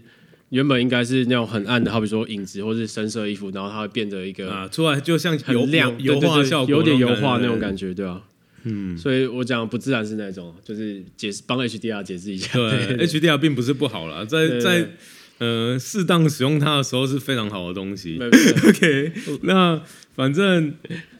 [0.49, 8.21] 原本应该是那种很暗的，好比说影子或是深色衣服，然后它会变得一个啊，出来就像很亮油画效果，有点油画那种感觉，对啊。
[8.67, 12.51] 嗯，所以我讲不自然是那种，就是解释帮 HDR 解释一下。
[12.53, 14.89] 对，对，HDR 并不是不好啦，在在
[15.37, 18.19] 呃适当使用它的时候是非常好的东西。
[18.67, 19.11] OK，
[19.43, 19.79] 那
[20.15, 20.73] 反正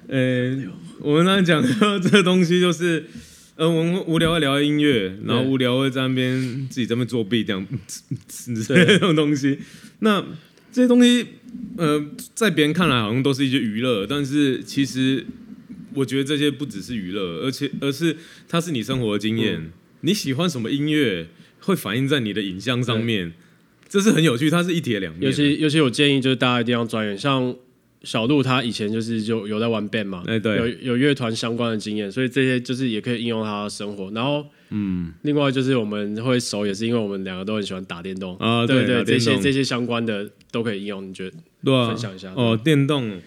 [0.08, 0.68] 呃、欸，
[1.00, 3.06] 我们刚才讲到这个东西就是，
[3.58, 7.68] 呃，我们无聊会聊音乐，然后无聊会在那边自己在那边作弊这样，
[8.68, 9.60] 这种东西。
[10.00, 10.20] 那
[10.72, 11.28] 这些东西，
[11.78, 12.04] 呃，
[12.34, 15.24] 在别人看来好像都是一些娱乐，但是其实。
[15.96, 18.16] 我觉得这些不只是娱乐，而且而是
[18.48, 19.56] 它是你生活的经验。
[19.56, 21.28] 嗯、你喜欢什么音乐，
[21.62, 23.34] 会反映在你的影像上面，
[23.88, 24.50] 这是很有趣。
[24.50, 25.24] 它是一体两面。
[25.24, 27.56] 尤其尤其我建议就是大家一定要钻研，像
[28.04, 34.12] 小鹿他以前就是就有在玩 band 嘛，哎、对，有有乐团相关的经验，所以这些就是也可以应用他的生活。
[34.12, 41.08] 然后嗯，另外就是我们会熟，也是因为我们两个都很喜欢打电动啊，对对，对，这些这些相关的都可以应用。
[41.08, 41.38] 你觉得？
[41.64, 43.20] 对啊，分享一下哦，电动。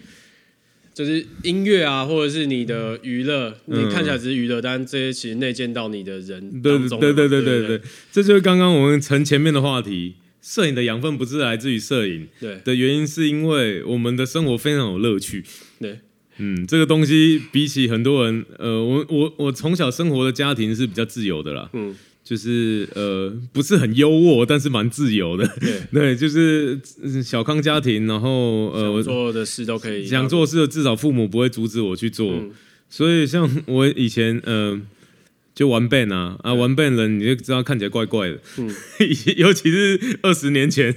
[0.99, 6.61] 就是音乐啊，或者是你的娱乐，嗯、你看起来只是娱乐，但这些其实内建到你的人。
[6.61, 7.81] 对对对对对对，
[8.11, 15.41] 这就是刚刚我们从前面的话题，摄影的养分不是来自于摄影，对的原因是因为我们的生活非常有乐趣。
[15.79, 15.99] 对，
[16.39, 21.95] 嗯，这个东西比起很多人，呃，我我我从小生活的家庭是比较自由的啦，嗯。
[22.29, 25.47] 就是呃，不是很优渥，但是蛮自由的。
[25.59, 26.79] 对， 对，就是
[27.23, 32.31] 小康家庭，然后呃，我做的事都可以，想做事的至少父母不会阻止我去做。
[32.33, 32.51] 嗯、
[32.87, 34.79] 所以像我以前呃，
[35.55, 38.39] 就玩 band 啊啊，玩 band 人你就知道看起来怪怪的。
[38.59, 38.69] 嗯，
[39.35, 40.95] 尤其是二十年前，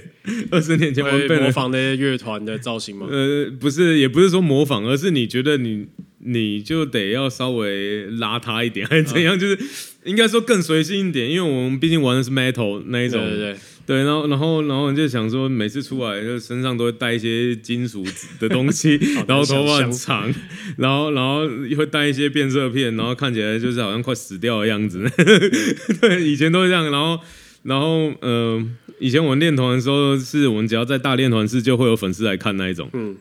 [0.51, 3.07] 二十年前玩 band 模仿那些乐团的造型吗？
[3.09, 5.87] 呃，不是，也不是说模仿，而是你觉得你。
[6.25, 9.37] 你就得要稍微邋遢一点，还是怎样？
[9.37, 9.57] 就是
[10.05, 18.05] 应该说更随性一点，因为我们毕竟玩的是 metal 那一种，对对对，对，然后然后然后你就想说，每次出来就身上都会带一些金属
[18.39, 18.95] 的东西，
[19.27, 20.33] 然后头发很长，
[20.77, 25.03] 然后然后会带一些变色片，然后看起来就是好像快死掉的样子。
[26.01, 27.19] 对，以前都是这样，然后
[27.63, 28.63] 然后呃，
[28.99, 33.15] 以前我们练团的时候，是我们只要在大练团室就会有粉丝来看那一种，嗯。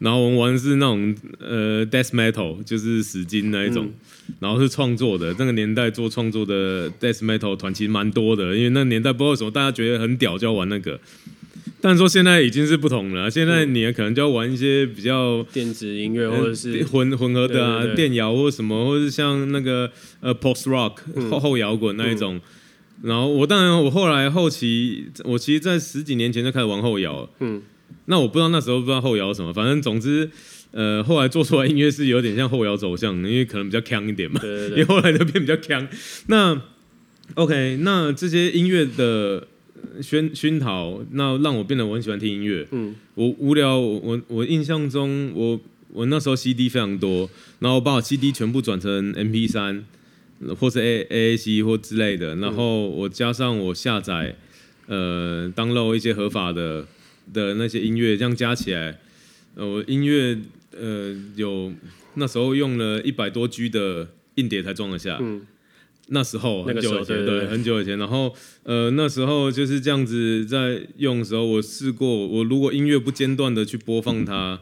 [0.00, 5.34] 然后我们玩的是那种呃，death metal，就是死金那一种，嗯、然后是创作的。
[5.38, 11.00] 那个年代做创作的 death metal 团其实蛮多的，因为那个年代不知道为什么大家觉得很屌，就要玩那个。
[11.80, 20.96] 但是说现在已经是不同了，现在你可能就要玩一些比较电子音乐，或者是混混合的啊，电摇或者什么，或者是像那个呃 post rock
[21.30, 22.36] 后后摇滚那一种。
[22.36, 22.40] 嗯、
[23.10, 27.28] 然后我当然我后来后期，我其实，在十几年前就开始玩后摇。
[27.40, 27.62] 嗯。
[28.06, 30.30] 那我不知道那时候不知道后摇什么，反正总之，
[30.72, 34.40] 呃，后来做出来音乐是有点像后摇走向，因为可能比较强一点嘛。
[34.40, 34.70] 对对对。
[34.70, 35.86] 因为后来就变比较强。
[36.26, 36.60] 那
[37.34, 39.46] OK，那这些音乐的
[40.02, 42.66] 熏熏陶，那让我变得我很喜欢听音乐。
[42.72, 49.84] 嗯，我无聊，我我印象中，我我那时候 CD 非常多，然后我把我 CD 全部转成 MP 三，
[50.58, 51.04] 或是 A
[51.36, 54.36] AAC 或之类的，然后我加上我下载，
[54.86, 56.84] 呃，download 一些合法的
[57.32, 58.98] 的那些音乐，这样加起来，
[59.54, 60.38] 呃，我音乐
[60.76, 61.72] 呃有
[62.14, 65.18] 那时候用了一百多 G 的硬碟才装得下。
[65.20, 65.46] 嗯。
[66.08, 67.96] 那时候很久以前，对，很久以前。
[67.98, 74.60] 然后，呃，那时候就是这样子在用的时候，我试过，我如果音乐不间断的去播放它，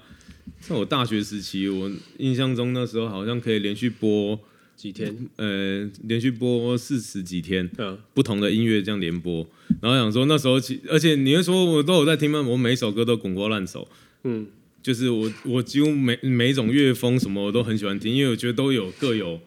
[0.61, 4.39] 在我大学时期，我印象中那时候好像可以连续播
[4.83, 9.47] 几天，呃，连续播四十几天，嗯不同的音乐这样连播。
[9.81, 10.55] 然后想说那时候，
[10.91, 12.43] 而且你会说我都有在听吗？
[12.43, 13.87] 我每一首歌都滚瓜烂熟，
[14.25, 14.45] 嗯，
[14.83, 19.41] 就是我我几乎每每一种乐风什么我都很喜欢听，因为我觉得都有各有。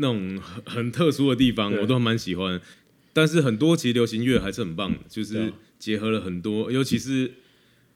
[0.00, 2.60] 那种很很特殊的地方，我都蛮喜欢。
[3.12, 7.32] 但是很多其实流行乐还是很棒，就是结合了很多，尤其是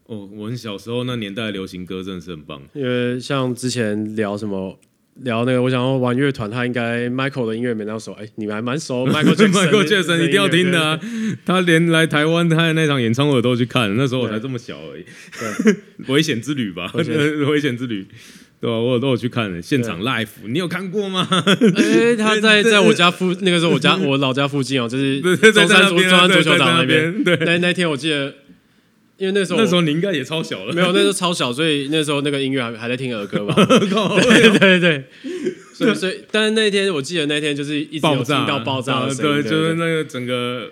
[0.06, 2.60] 哦，我们小时候那年代的流行歌真的是很棒。
[2.74, 4.80] 因为像之前聊什么
[5.20, 8.12] 聊那个，我想要玩乐团，他应该 Michael 的音乐没那么熟。
[8.12, 10.98] 哎，你们还蛮熟， Michael Jackson，Michael Jackson 一定要听的啊！
[11.44, 15.04] 他连来台湾他的那场演唱会我都去看，那时候我才这么小而已。
[16.10, 18.06] 危险之旅吧， 危险之旅。
[18.60, 18.78] 对吧？
[18.78, 21.26] 我都有去看现场 live，你有看过吗？
[21.76, 27.24] 哎，他在在我家附那个时候，我家我老家附近哦，就是中山足中山足球场那边。
[27.24, 28.32] 对，那那天我记得，
[29.18, 33.54] 因为那时候那时候你应该也超小了，没有，那时候超小，所以那时候那个音乐还还在听儿歌嘛。
[33.66, 35.04] 对对对，
[35.74, 40.70] 所以所以，但是那天我记得那天就是一直有听到爆炸的声音，对，就是那个整个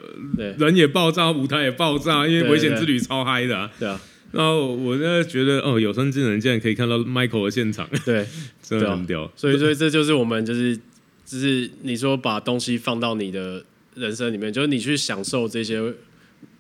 [0.59, 4.01] 人也爆炸，舞台也爆炸，因为危险之旅超嗨的，对啊。
[4.33, 8.25] 然后我现在觉得，哦，有生之年竟然可以看到 Michael 的现场， 对，
[8.63, 9.29] 真的很屌。
[9.35, 10.77] 所以，所以这就是我们就是，
[11.27, 13.65] 就是你说把东西放到你的
[13.97, 15.81] 人生里面，就是你去享受这些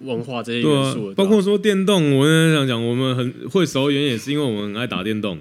[0.00, 2.16] 文化这些元素，包括说电动。
[2.16, 5.38] 我跟想讲，我们很会熟，原因也是因为我们很爱打电动。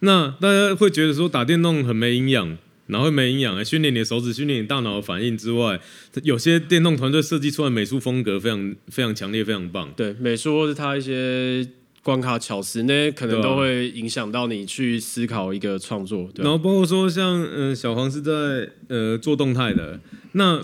[0.00, 2.58] 那大家会觉得说打电动很没营养。
[2.86, 5.80] 然后会没营养，训练你的手指，训练你大脑的反应之外，
[6.24, 9.92] 有些电动团队设计出来美术风格非常非常强烈，非常棒。
[9.96, 11.64] 对，美术或是它一些
[12.02, 16.28] 关卡巧思，那可能都会影响到你去思考一个创作。
[16.38, 20.00] 然后包括说像呃小黄是在呃做动态的，
[20.32, 20.60] 那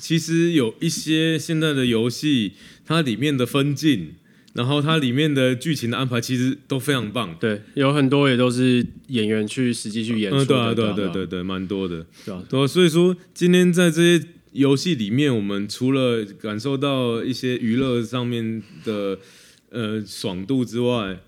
[0.00, 2.52] 其实有一些现在的游戏，
[2.86, 4.14] 它里面的分镜。
[4.54, 19.20] 然后它里面的剧情的安排其实都非常棒，对，有很多也都是演员去实际去演出的，嗯，对啊，对啊，对对对，蛮多的，对啊，对啊，所以说今天在这些游戏里面，我们除了感受到一些娱乐上面的
[19.70, 21.20] 呃爽度之外，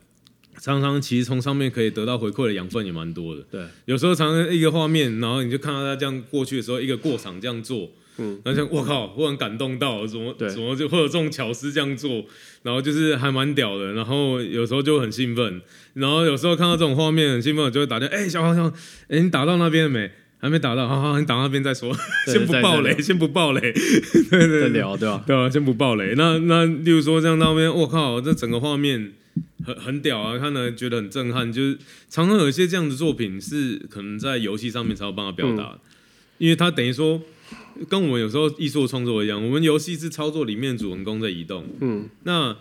[0.60, 7.92] 常常其实从上面可以得到回馈的养分也蛮多的，对，有时候常常一个画面，然后你就看到他这样过去的时候，一个过场这样做。
[8.20, 12.24] 嗯，然后我靠，忽然感动到，怎么怎么就会有这种巧思这样做，
[12.62, 15.60] 然后就是还蛮屌的，然后有时候就很兴奋，
[15.94, 18.72] 然后有时候看到这种画面很兴奋，我就会打电话，哎，小黄小黄，
[19.08, 20.10] 哎，你打到那边了没？
[20.42, 21.94] 还没打到，好好，你打那边再说，
[22.26, 25.22] 先不爆雷，先不爆雷，对对，再聊对吧？
[25.26, 26.14] 对啊，先不爆雷。
[26.16, 29.12] 那那例如说这样那边，我靠，这整个画面
[29.66, 31.78] 很很屌啊，看了觉得很震撼，就是
[32.08, 35.78] 常常有一些这样的作品是可能在游戏上面才有办法表达，
[36.38, 37.20] 因为它等于说。
[37.88, 42.56] 跟我们有时候艺术创作一样，我们游戏是操作里面主人公在移动，嗯，那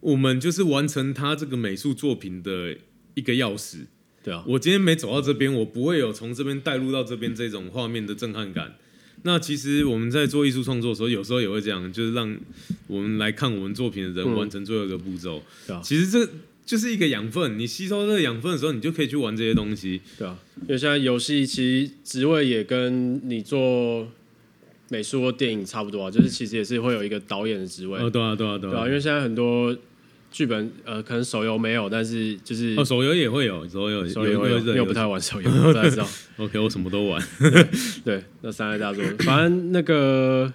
[0.00, 2.76] 我们就是完成他这个美术作品的
[3.14, 3.86] 一个钥匙，
[4.22, 8.74] 对啊，我今天没走到这边，我不会有从这边带入到这边这种画面的震撼感。
[9.22, 12.36] 那其实我们在做艺术创作的时候，有时候也会这样，就是让
[12.86, 15.42] 我们来看我们作品的人完成最后一个步骤，
[15.82, 16.28] 其实这。
[16.66, 20.36] 就是一个养分，你吸收这个养分的时候，你就可以去玩这些东西，对啊。
[20.62, 24.08] 因为现在游戏其实职位也跟你做
[24.88, 28.00] 美术或电影差不多啊，就是其实也是会有一个导演的职位。
[28.00, 28.72] 哦，对啊，对啊，对啊。
[28.72, 29.76] 对啊，因为现在很多
[30.32, 36.08] 剧本，呃，可能手游没有，但是就是哦，手游也会有，手游手游有，因为我不太玩手游，不太知道。
[36.38, 37.22] OK，我什么都玩。
[37.38, 37.66] 对，
[38.04, 40.52] 对，那三大大作， 反正那个，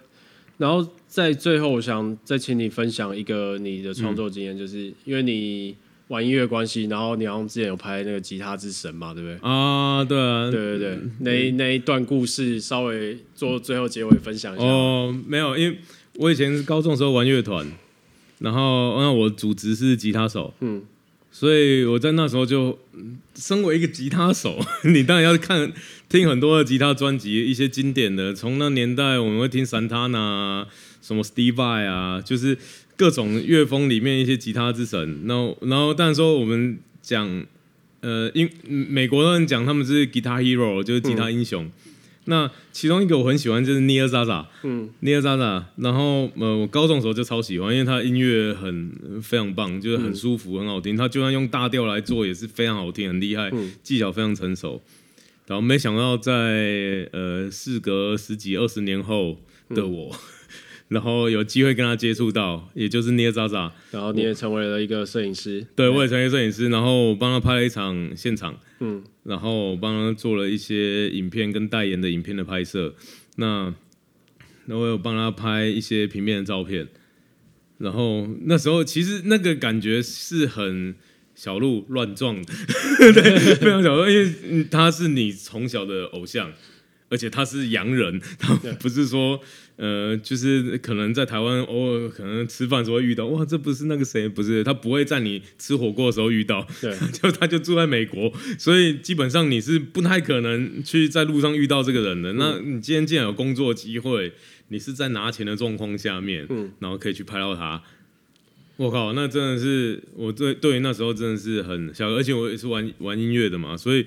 [0.57, 5.74] 然后在最后，我想再请你分享一个你的创作经验，嗯、就是因为你。
[6.12, 9.38] 玩音乐关系，然后你好像之前有拍那个吉他之神嘛，对不对？
[9.41, 14.66] 啊，对啊，对对对，那那一段故事稍微做最后结尾分享一下。
[14.66, 15.78] 哦，没有，因为
[16.18, 17.66] 我以前高中的时候玩乐团，
[18.39, 20.84] 然后那我主职是吉他手，嗯，
[21.32, 22.78] 所以我在那时候就
[23.36, 25.72] 身为一个吉他手， 你当然要看
[26.09, 30.66] 听很多的吉他专辑，一些经典的，从那年代我们会听 Santana，
[31.01, 32.57] 什么 Steve Vai 啊，就是。
[33.02, 37.28] 各种乐风里面一些吉他之神，然后然后，但是说我们讲，
[38.02, 41.66] 呃，英美国人讲他们是 Guitar Hero，就是吉他英雄。
[41.66, 41.72] 嗯、
[42.26, 50.95] 那其中一个我很喜欢就是 Nir Zazà，嗯，Nir Zaza 然后呃，我高中的时候就超喜欢，因为他音乐很非常棒，就是很舒服，很好听。
[50.95, 54.80] 他就算用大调来做也是非常好听，很厉害，技巧非常成熟。
[55.47, 59.38] 然后没想到在呃，事隔十几二十年后
[59.70, 60.16] 的我。
[60.92, 63.72] 然后有机会跟他接触到，也就是捏渣渣。
[63.92, 72.94] 然后你也成为了一个摄影师，对，我也成为摄影师，然后我帮他拍了一场现场，嗯，然后帮他做了一些影片跟代言的影片的拍摄，
[73.38, 73.74] 那，
[74.66, 76.89] 那我有帮他拍一些平面的照片，
[77.78, 80.94] 然后那时候其实那个感觉是很
[81.34, 82.54] 小鹿乱撞的，
[83.14, 86.52] 对，非常小鹿，因为他是你从小的偶像。
[87.12, 89.38] 而且他是洋人，他不是说，
[89.76, 94.30] 呃，就是可能在台湾偶尔可能吃饭的时候会遇到，哇，这不是那个谁？
[94.30, 102.32] 不是，他不会在你吃火锅的时候遇到，对， 就他就住在美国，所以基本上你是不太可能去在路上遇到这个人的。
[102.32, 104.32] 嗯、那你今天既然有工作机会，
[104.70, 107.84] 你是在拿钱的状况下面，嗯，然后可以去拍到他，
[108.78, 114.05] 我靠，那真的是我对对于那时候真的是很小，而且我也是玩玩音乐的嘛，所以。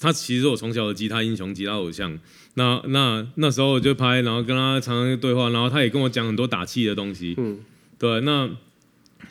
[0.00, 2.18] 他其实是我从小的吉他英雄、吉他偶像。
[2.54, 7.34] 那那那时候我就拍，然后跟他常常对话，然后他也跟我讲很多打气的东西。
[7.36, 7.60] 嗯，
[7.98, 8.20] 对。
[8.22, 8.50] 那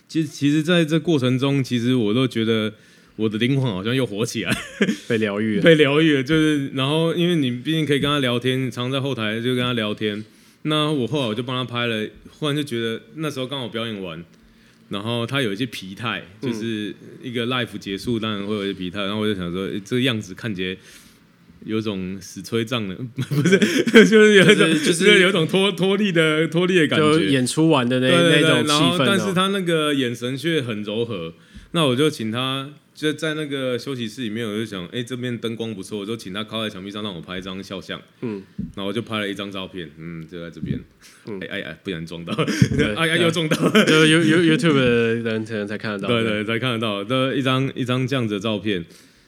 [0.08, 2.74] 其实其实在这过程中，其实我都觉得
[3.18, 4.58] 我的灵魂好像又活起来，
[5.08, 6.24] 被疗愈了，被疗愈了。
[6.24, 10.24] 就是然后因为你毕竟可以跟他聊天，常常在后台就跟他聊天。
[10.64, 12.08] 那我后来我就帮他拍了，
[12.40, 14.24] 忽然就觉得那时候刚好表演完。
[14.90, 19.02] 然后他有一些疲态，就是一个 life 结束，当然会有一些疲态。
[19.02, 20.78] 然后我就想说，欸、这个样子看起来
[21.66, 27.20] 有种死吹胀的， 不是，就是有一种，就是、就是、有一种脱脱力的脱力的感觉。
[27.26, 31.34] 演出完的那对对对那种气氛，然后但是他那个眼神却很柔和。
[31.78, 32.68] 那我就请他。
[32.96, 38.02] 就在那个休息室里面，我就想，哎、欸，这边灯光不错，我就请他靠在墙壁上让我拍一张肖像。
[38.22, 38.42] 嗯，
[38.76, 40.80] 然后我就拍了一张照片，嗯，就在这边。
[41.28, 42.34] 嗯，哎哎哎，不然撞到，
[42.96, 43.56] 哎呀，又撞到，
[43.86, 46.08] 就 You You YouTube 的人可能才看得到。
[46.08, 48.84] 对，对对，才看得到，的一张一张这样子的照片，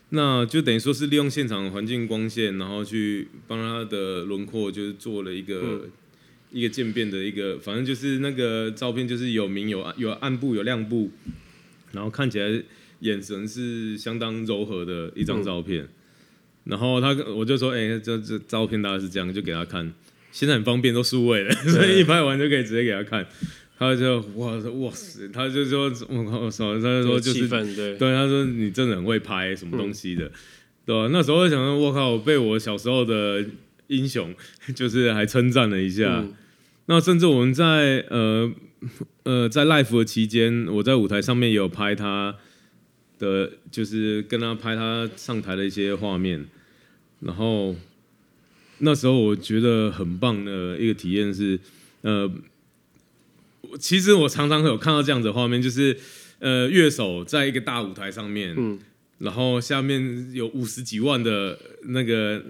[0.09, 5.81] 那就等于说是利用现场环境光线，然后去帮他的轮廓就是做了一个、嗯、
[6.51, 11.11] 一个渐变的一个，反正就是那个照片就是有明有暗，有暗部有亮部，
[11.91, 12.63] 然后看起来。
[13.01, 15.89] 眼神是相当柔和的一张照片，嗯、
[16.65, 19.93] 然后他我就说，哎、欸，这这照片大概是这样，就给他看。
[20.33, 23.25] 现在很方便，都数位了， 所以一拍完就可以直接给他看。
[23.77, 30.31] 他就哇哇塞，他就说，我靠，我操，他就说就是对，对，他说你真的很会拍什么东西的，嗯、
[30.85, 31.09] 对吧？
[31.13, 33.45] 那时候我想说，我靠，我被我小时候的
[33.87, 34.35] 英雄
[34.75, 36.19] 就是还称赞了一下。
[36.19, 36.33] 嗯、
[36.87, 38.51] 那甚至我们在呃
[39.23, 42.35] 呃在 l i f e 的期间，我在舞台上面也有拍他。
[43.19, 46.45] 的，就是跟他拍他上台的一些画面，
[47.19, 47.75] 然后
[48.77, 51.59] 那时候我觉得很棒的一个体验是，
[51.99, 52.31] 呃，
[53.77, 55.99] 其实我常常会有看到这样子的画面，就是
[56.39, 58.79] 呃，乐手在一个大舞台上面，嗯，
[59.17, 61.59] 然后下面有五十几万的
[61.89, 62.41] 那个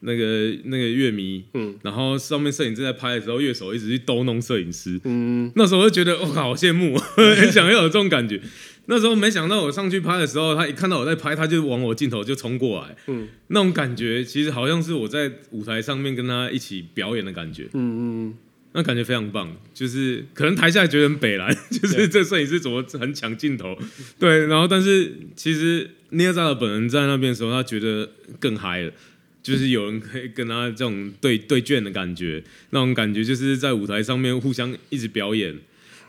[0.00, 8.40] 那个那个乐迷，嗯，然后上面摄影正在拍的时候，乐手一直去逗弄摄影师，嗯，那时候我就觉得我靠，好羡慕， 很想要有这种感觉。
[8.86, 12.96] 那时候没想到我上去拍的时候，他一看到我在拍，他就往我镜头就冲过来。
[13.06, 17.64] 嗯，那种感觉其实好像是我在舞台上面跟他一起表演的感觉。
[17.66, 18.34] 嗯嗯嗯，
[18.72, 19.54] 那感觉非常棒。
[19.72, 23.78] 就是可能台下觉得很北蓝， 就是这摄影师怎么很抢镜头。
[24.18, 28.92] 对，然后但是其实 Nir Zazà 本人在那边的时候，他觉得更嗨了。
[29.42, 35.56] 就是有人可以跟他这种对对卷的感觉，那种感觉就是在舞台上面互相一直表演。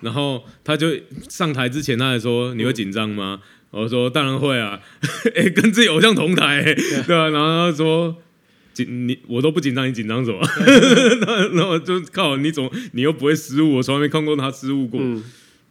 [0.02, 0.88] 然后他就
[1.30, 3.40] 上台之前，他还说：“你会紧张吗？”
[3.72, 4.80] 嗯、我说：“当然会啊，
[5.36, 6.64] 哎， 跟自己偶像同台，
[7.06, 8.18] 对吧、啊？”然后他说
[8.74, 10.42] ：“紧你我都不紧张，你紧张什么？”
[11.54, 15.00] 然后就靠你总你又不会失误，我从来没看过他失误过。
[15.00, 15.24] 嗯、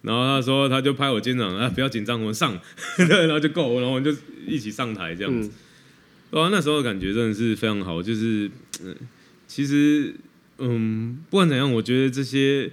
[0.02, 2.56] 然后他说：“他就拍我肩膀啊，不要紧张，我们上。”
[2.96, 5.50] 然后就够，然后我们就一起上台这样子。
[6.30, 8.02] 哇、嗯，那时候的感觉真的是非常好。
[8.02, 8.50] 就是，
[9.46, 10.14] 其实，
[10.58, 12.70] 嗯，不管怎样，我觉得这些。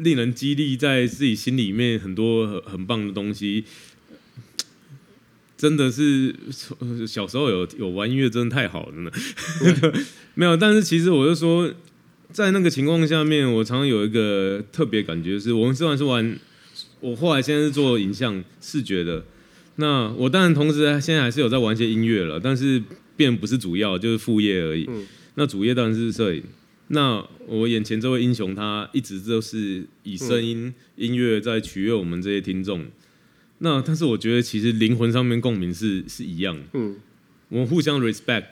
[0.00, 3.64] 令人激励在自己心里面很多很很棒的东西，
[5.58, 6.34] 真的是
[7.06, 9.10] 小时候有有玩音乐真的太好了呢。
[10.32, 11.70] 没有，但是其实我就说，
[12.32, 16.38] 在那个情况下面，我常常有一个特别感觉是，我们虽然是玩，
[17.00, 19.22] 我后来现在是做影像视觉的，
[19.80, 22.82] 那我当然同时现在还是有在玩一些音乐了，但是
[23.16, 24.88] 变不是主要，就是副业而已。
[25.34, 26.42] 那主业当然是摄影。
[26.88, 32.86] 那我眼前这位英雄，他一直都是以声音、音乐在取悦我们这些听众。
[33.58, 36.62] 那但是我觉得，其实灵魂上面共鸣是是一样的。
[36.72, 36.96] 嗯，
[37.50, 38.46] 我们互相 respect，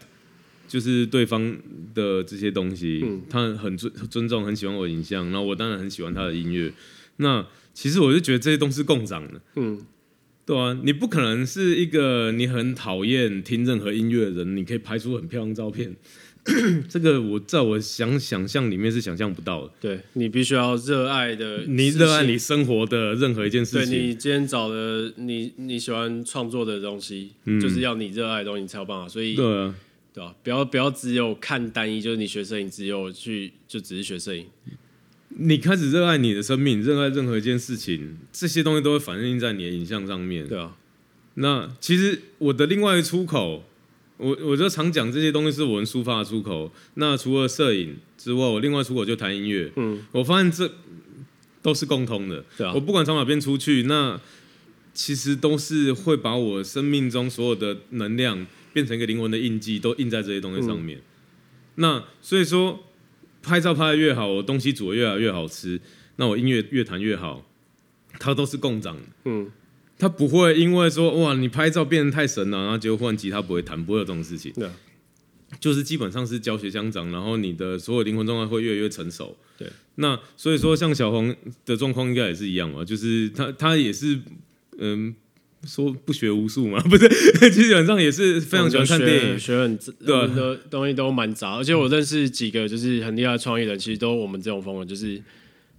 [0.69, 1.57] 就是对方
[1.95, 6.73] 的这些东西，嗯他很尊尊重，很喜欢我的影像，然后我当然很喜欢他的音乐。
[7.17, 9.81] 那其实我就觉得这些东西是共长的，嗯，
[10.47, 15.95] 对啊，你不可能是一个你很讨厌听任何音乐的人，你可以拍出很漂亮照片。
[16.89, 19.73] 这个我在我想想象里面是想象不到的。
[19.81, 23.91] 对，你必须要热爱的，你热爱你生活的任何一件事情。
[23.93, 29.09] 对，你今天找的你你喜欢创作的东西，嗯、就是要你热爱的东西你才有办法。
[29.09, 29.75] 所以，对啊，
[30.15, 30.37] 对吧？
[30.45, 34.47] 不要不要只有看单一，就是你学摄影只有去就只是学摄影。
[35.39, 40.47] 你开始热爱你的生命，热爱任何一件事情，这些东西都会反映在你的影像上面。
[40.47, 40.77] 对啊，
[41.35, 43.65] 那其实我的另外一个出口。
[44.19, 46.73] 我我就常讲这些东西是我们抒发的出口。
[46.95, 49.71] 那除了摄影之外，我另外出口就弹音乐。
[49.77, 50.73] 嗯，我发现这
[51.61, 52.43] 都是共通的。
[52.57, 54.19] 对啊，我不管从哪边出去，那
[54.95, 60.97] 其实都是会把我生命中所有的能量变成一个灵魂的印记，都印在这些东西上面。
[60.97, 61.03] 嗯、
[61.75, 62.86] 那所以说，
[63.47, 65.81] 拍照拍的越好，我东西煮的越来越好吃，
[66.17, 67.47] 那我音乐越弹越好，
[68.19, 68.99] 它都是共涨。
[69.25, 69.51] 嗯。
[69.99, 74.53] 他不会因为说哇，你拍照变得太神了，然后结果换吉他不会弹，不会有这种事情。
[74.53, 74.69] 对，
[75.59, 79.35] 就是基本上是教学相长，然后你的所有灵魂状态会越来越成熟。
[79.57, 81.35] 对，那所以说像小红
[81.65, 84.21] 的状况应该也是一样嘛，就是他他也是
[84.77, 85.15] 嗯，
[85.67, 87.09] 说不学无术嘛， 不是，
[87.51, 95.21] 基本上也是非常喜欢看电影，学很对的东西都蛮杂，而且我认识几个就是很厉害的创意人，其实都我们这种风格就是。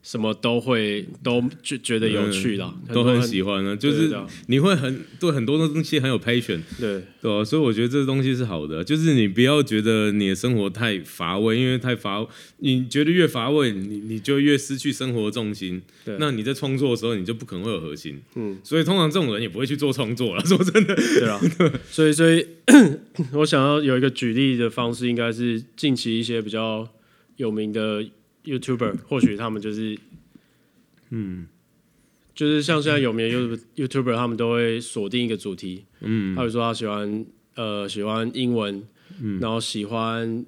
[0.08, 4.10] 什么都会都觉觉得有趣的，嗯，都很喜欢的，就是
[4.46, 12.26] 你会很对很多东西很有 passion，对对，所以我觉得这个东西是好的，就是你不要觉得你的生活太乏味，因为太乏，
[12.60, 15.82] 你觉得越乏味，你你就越失去生活的重心。
[16.06, 18.18] 对，那你在创作的时候，你就不可能会有核心。
[18.36, 20.42] 嗯，所以通常这种人也不会去做创作了。
[20.48, 21.38] 说真的，对啊，
[21.92, 22.48] 所以所以
[23.36, 26.88] 我想要有一个举例的方式，应该是近期一些比较
[27.36, 28.06] 有名的。
[28.48, 29.98] YouTuber 或许他们就是，
[31.10, 31.48] 嗯，
[32.34, 37.26] 就是像现在有名的 YouTuber，他们都会锁定一个主题，嗯，他会说他喜欢
[37.56, 38.82] 呃喜欢英文，
[39.22, 40.46] 嗯，然后喜欢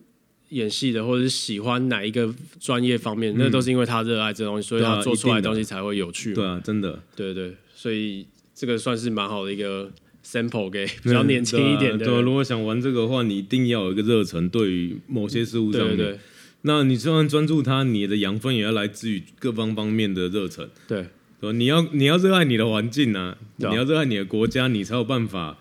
[0.50, 6.34] 演戏的，或者是喜欢哪一个专业方面，嗯，那都是因为他热爱这东西，所以他做出来的东西才会有趣。
[6.34, 8.26] 对啊，真的，对对，所以
[8.56, 9.92] 这个算是蛮好的一个
[10.26, 12.06] sample 给 比较年轻一点的。
[12.06, 15.98] 对，啊，如果想玩这个的话，你一定要有一个热忱，对于某些事物上面。
[15.98, 16.20] 对对对
[16.64, 20.70] 那你就算专注它，你的养分也要来自于各方方面的热忱。
[20.88, 21.06] 对，
[21.54, 25.58] 你要你要热爱你的环境啊，你要热爱你的国家，你才有办法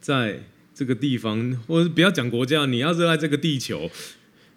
[0.00, 0.44] 在
[0.74, 3.90] 这个地方，或者不要讲国家，你要热爱这个地球，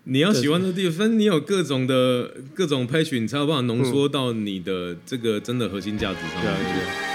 [0.05, 7.11] 你要喜欢这个地方，你有各种的各种 passion，你才有办法浓缩到你的这个真的核心价值上面。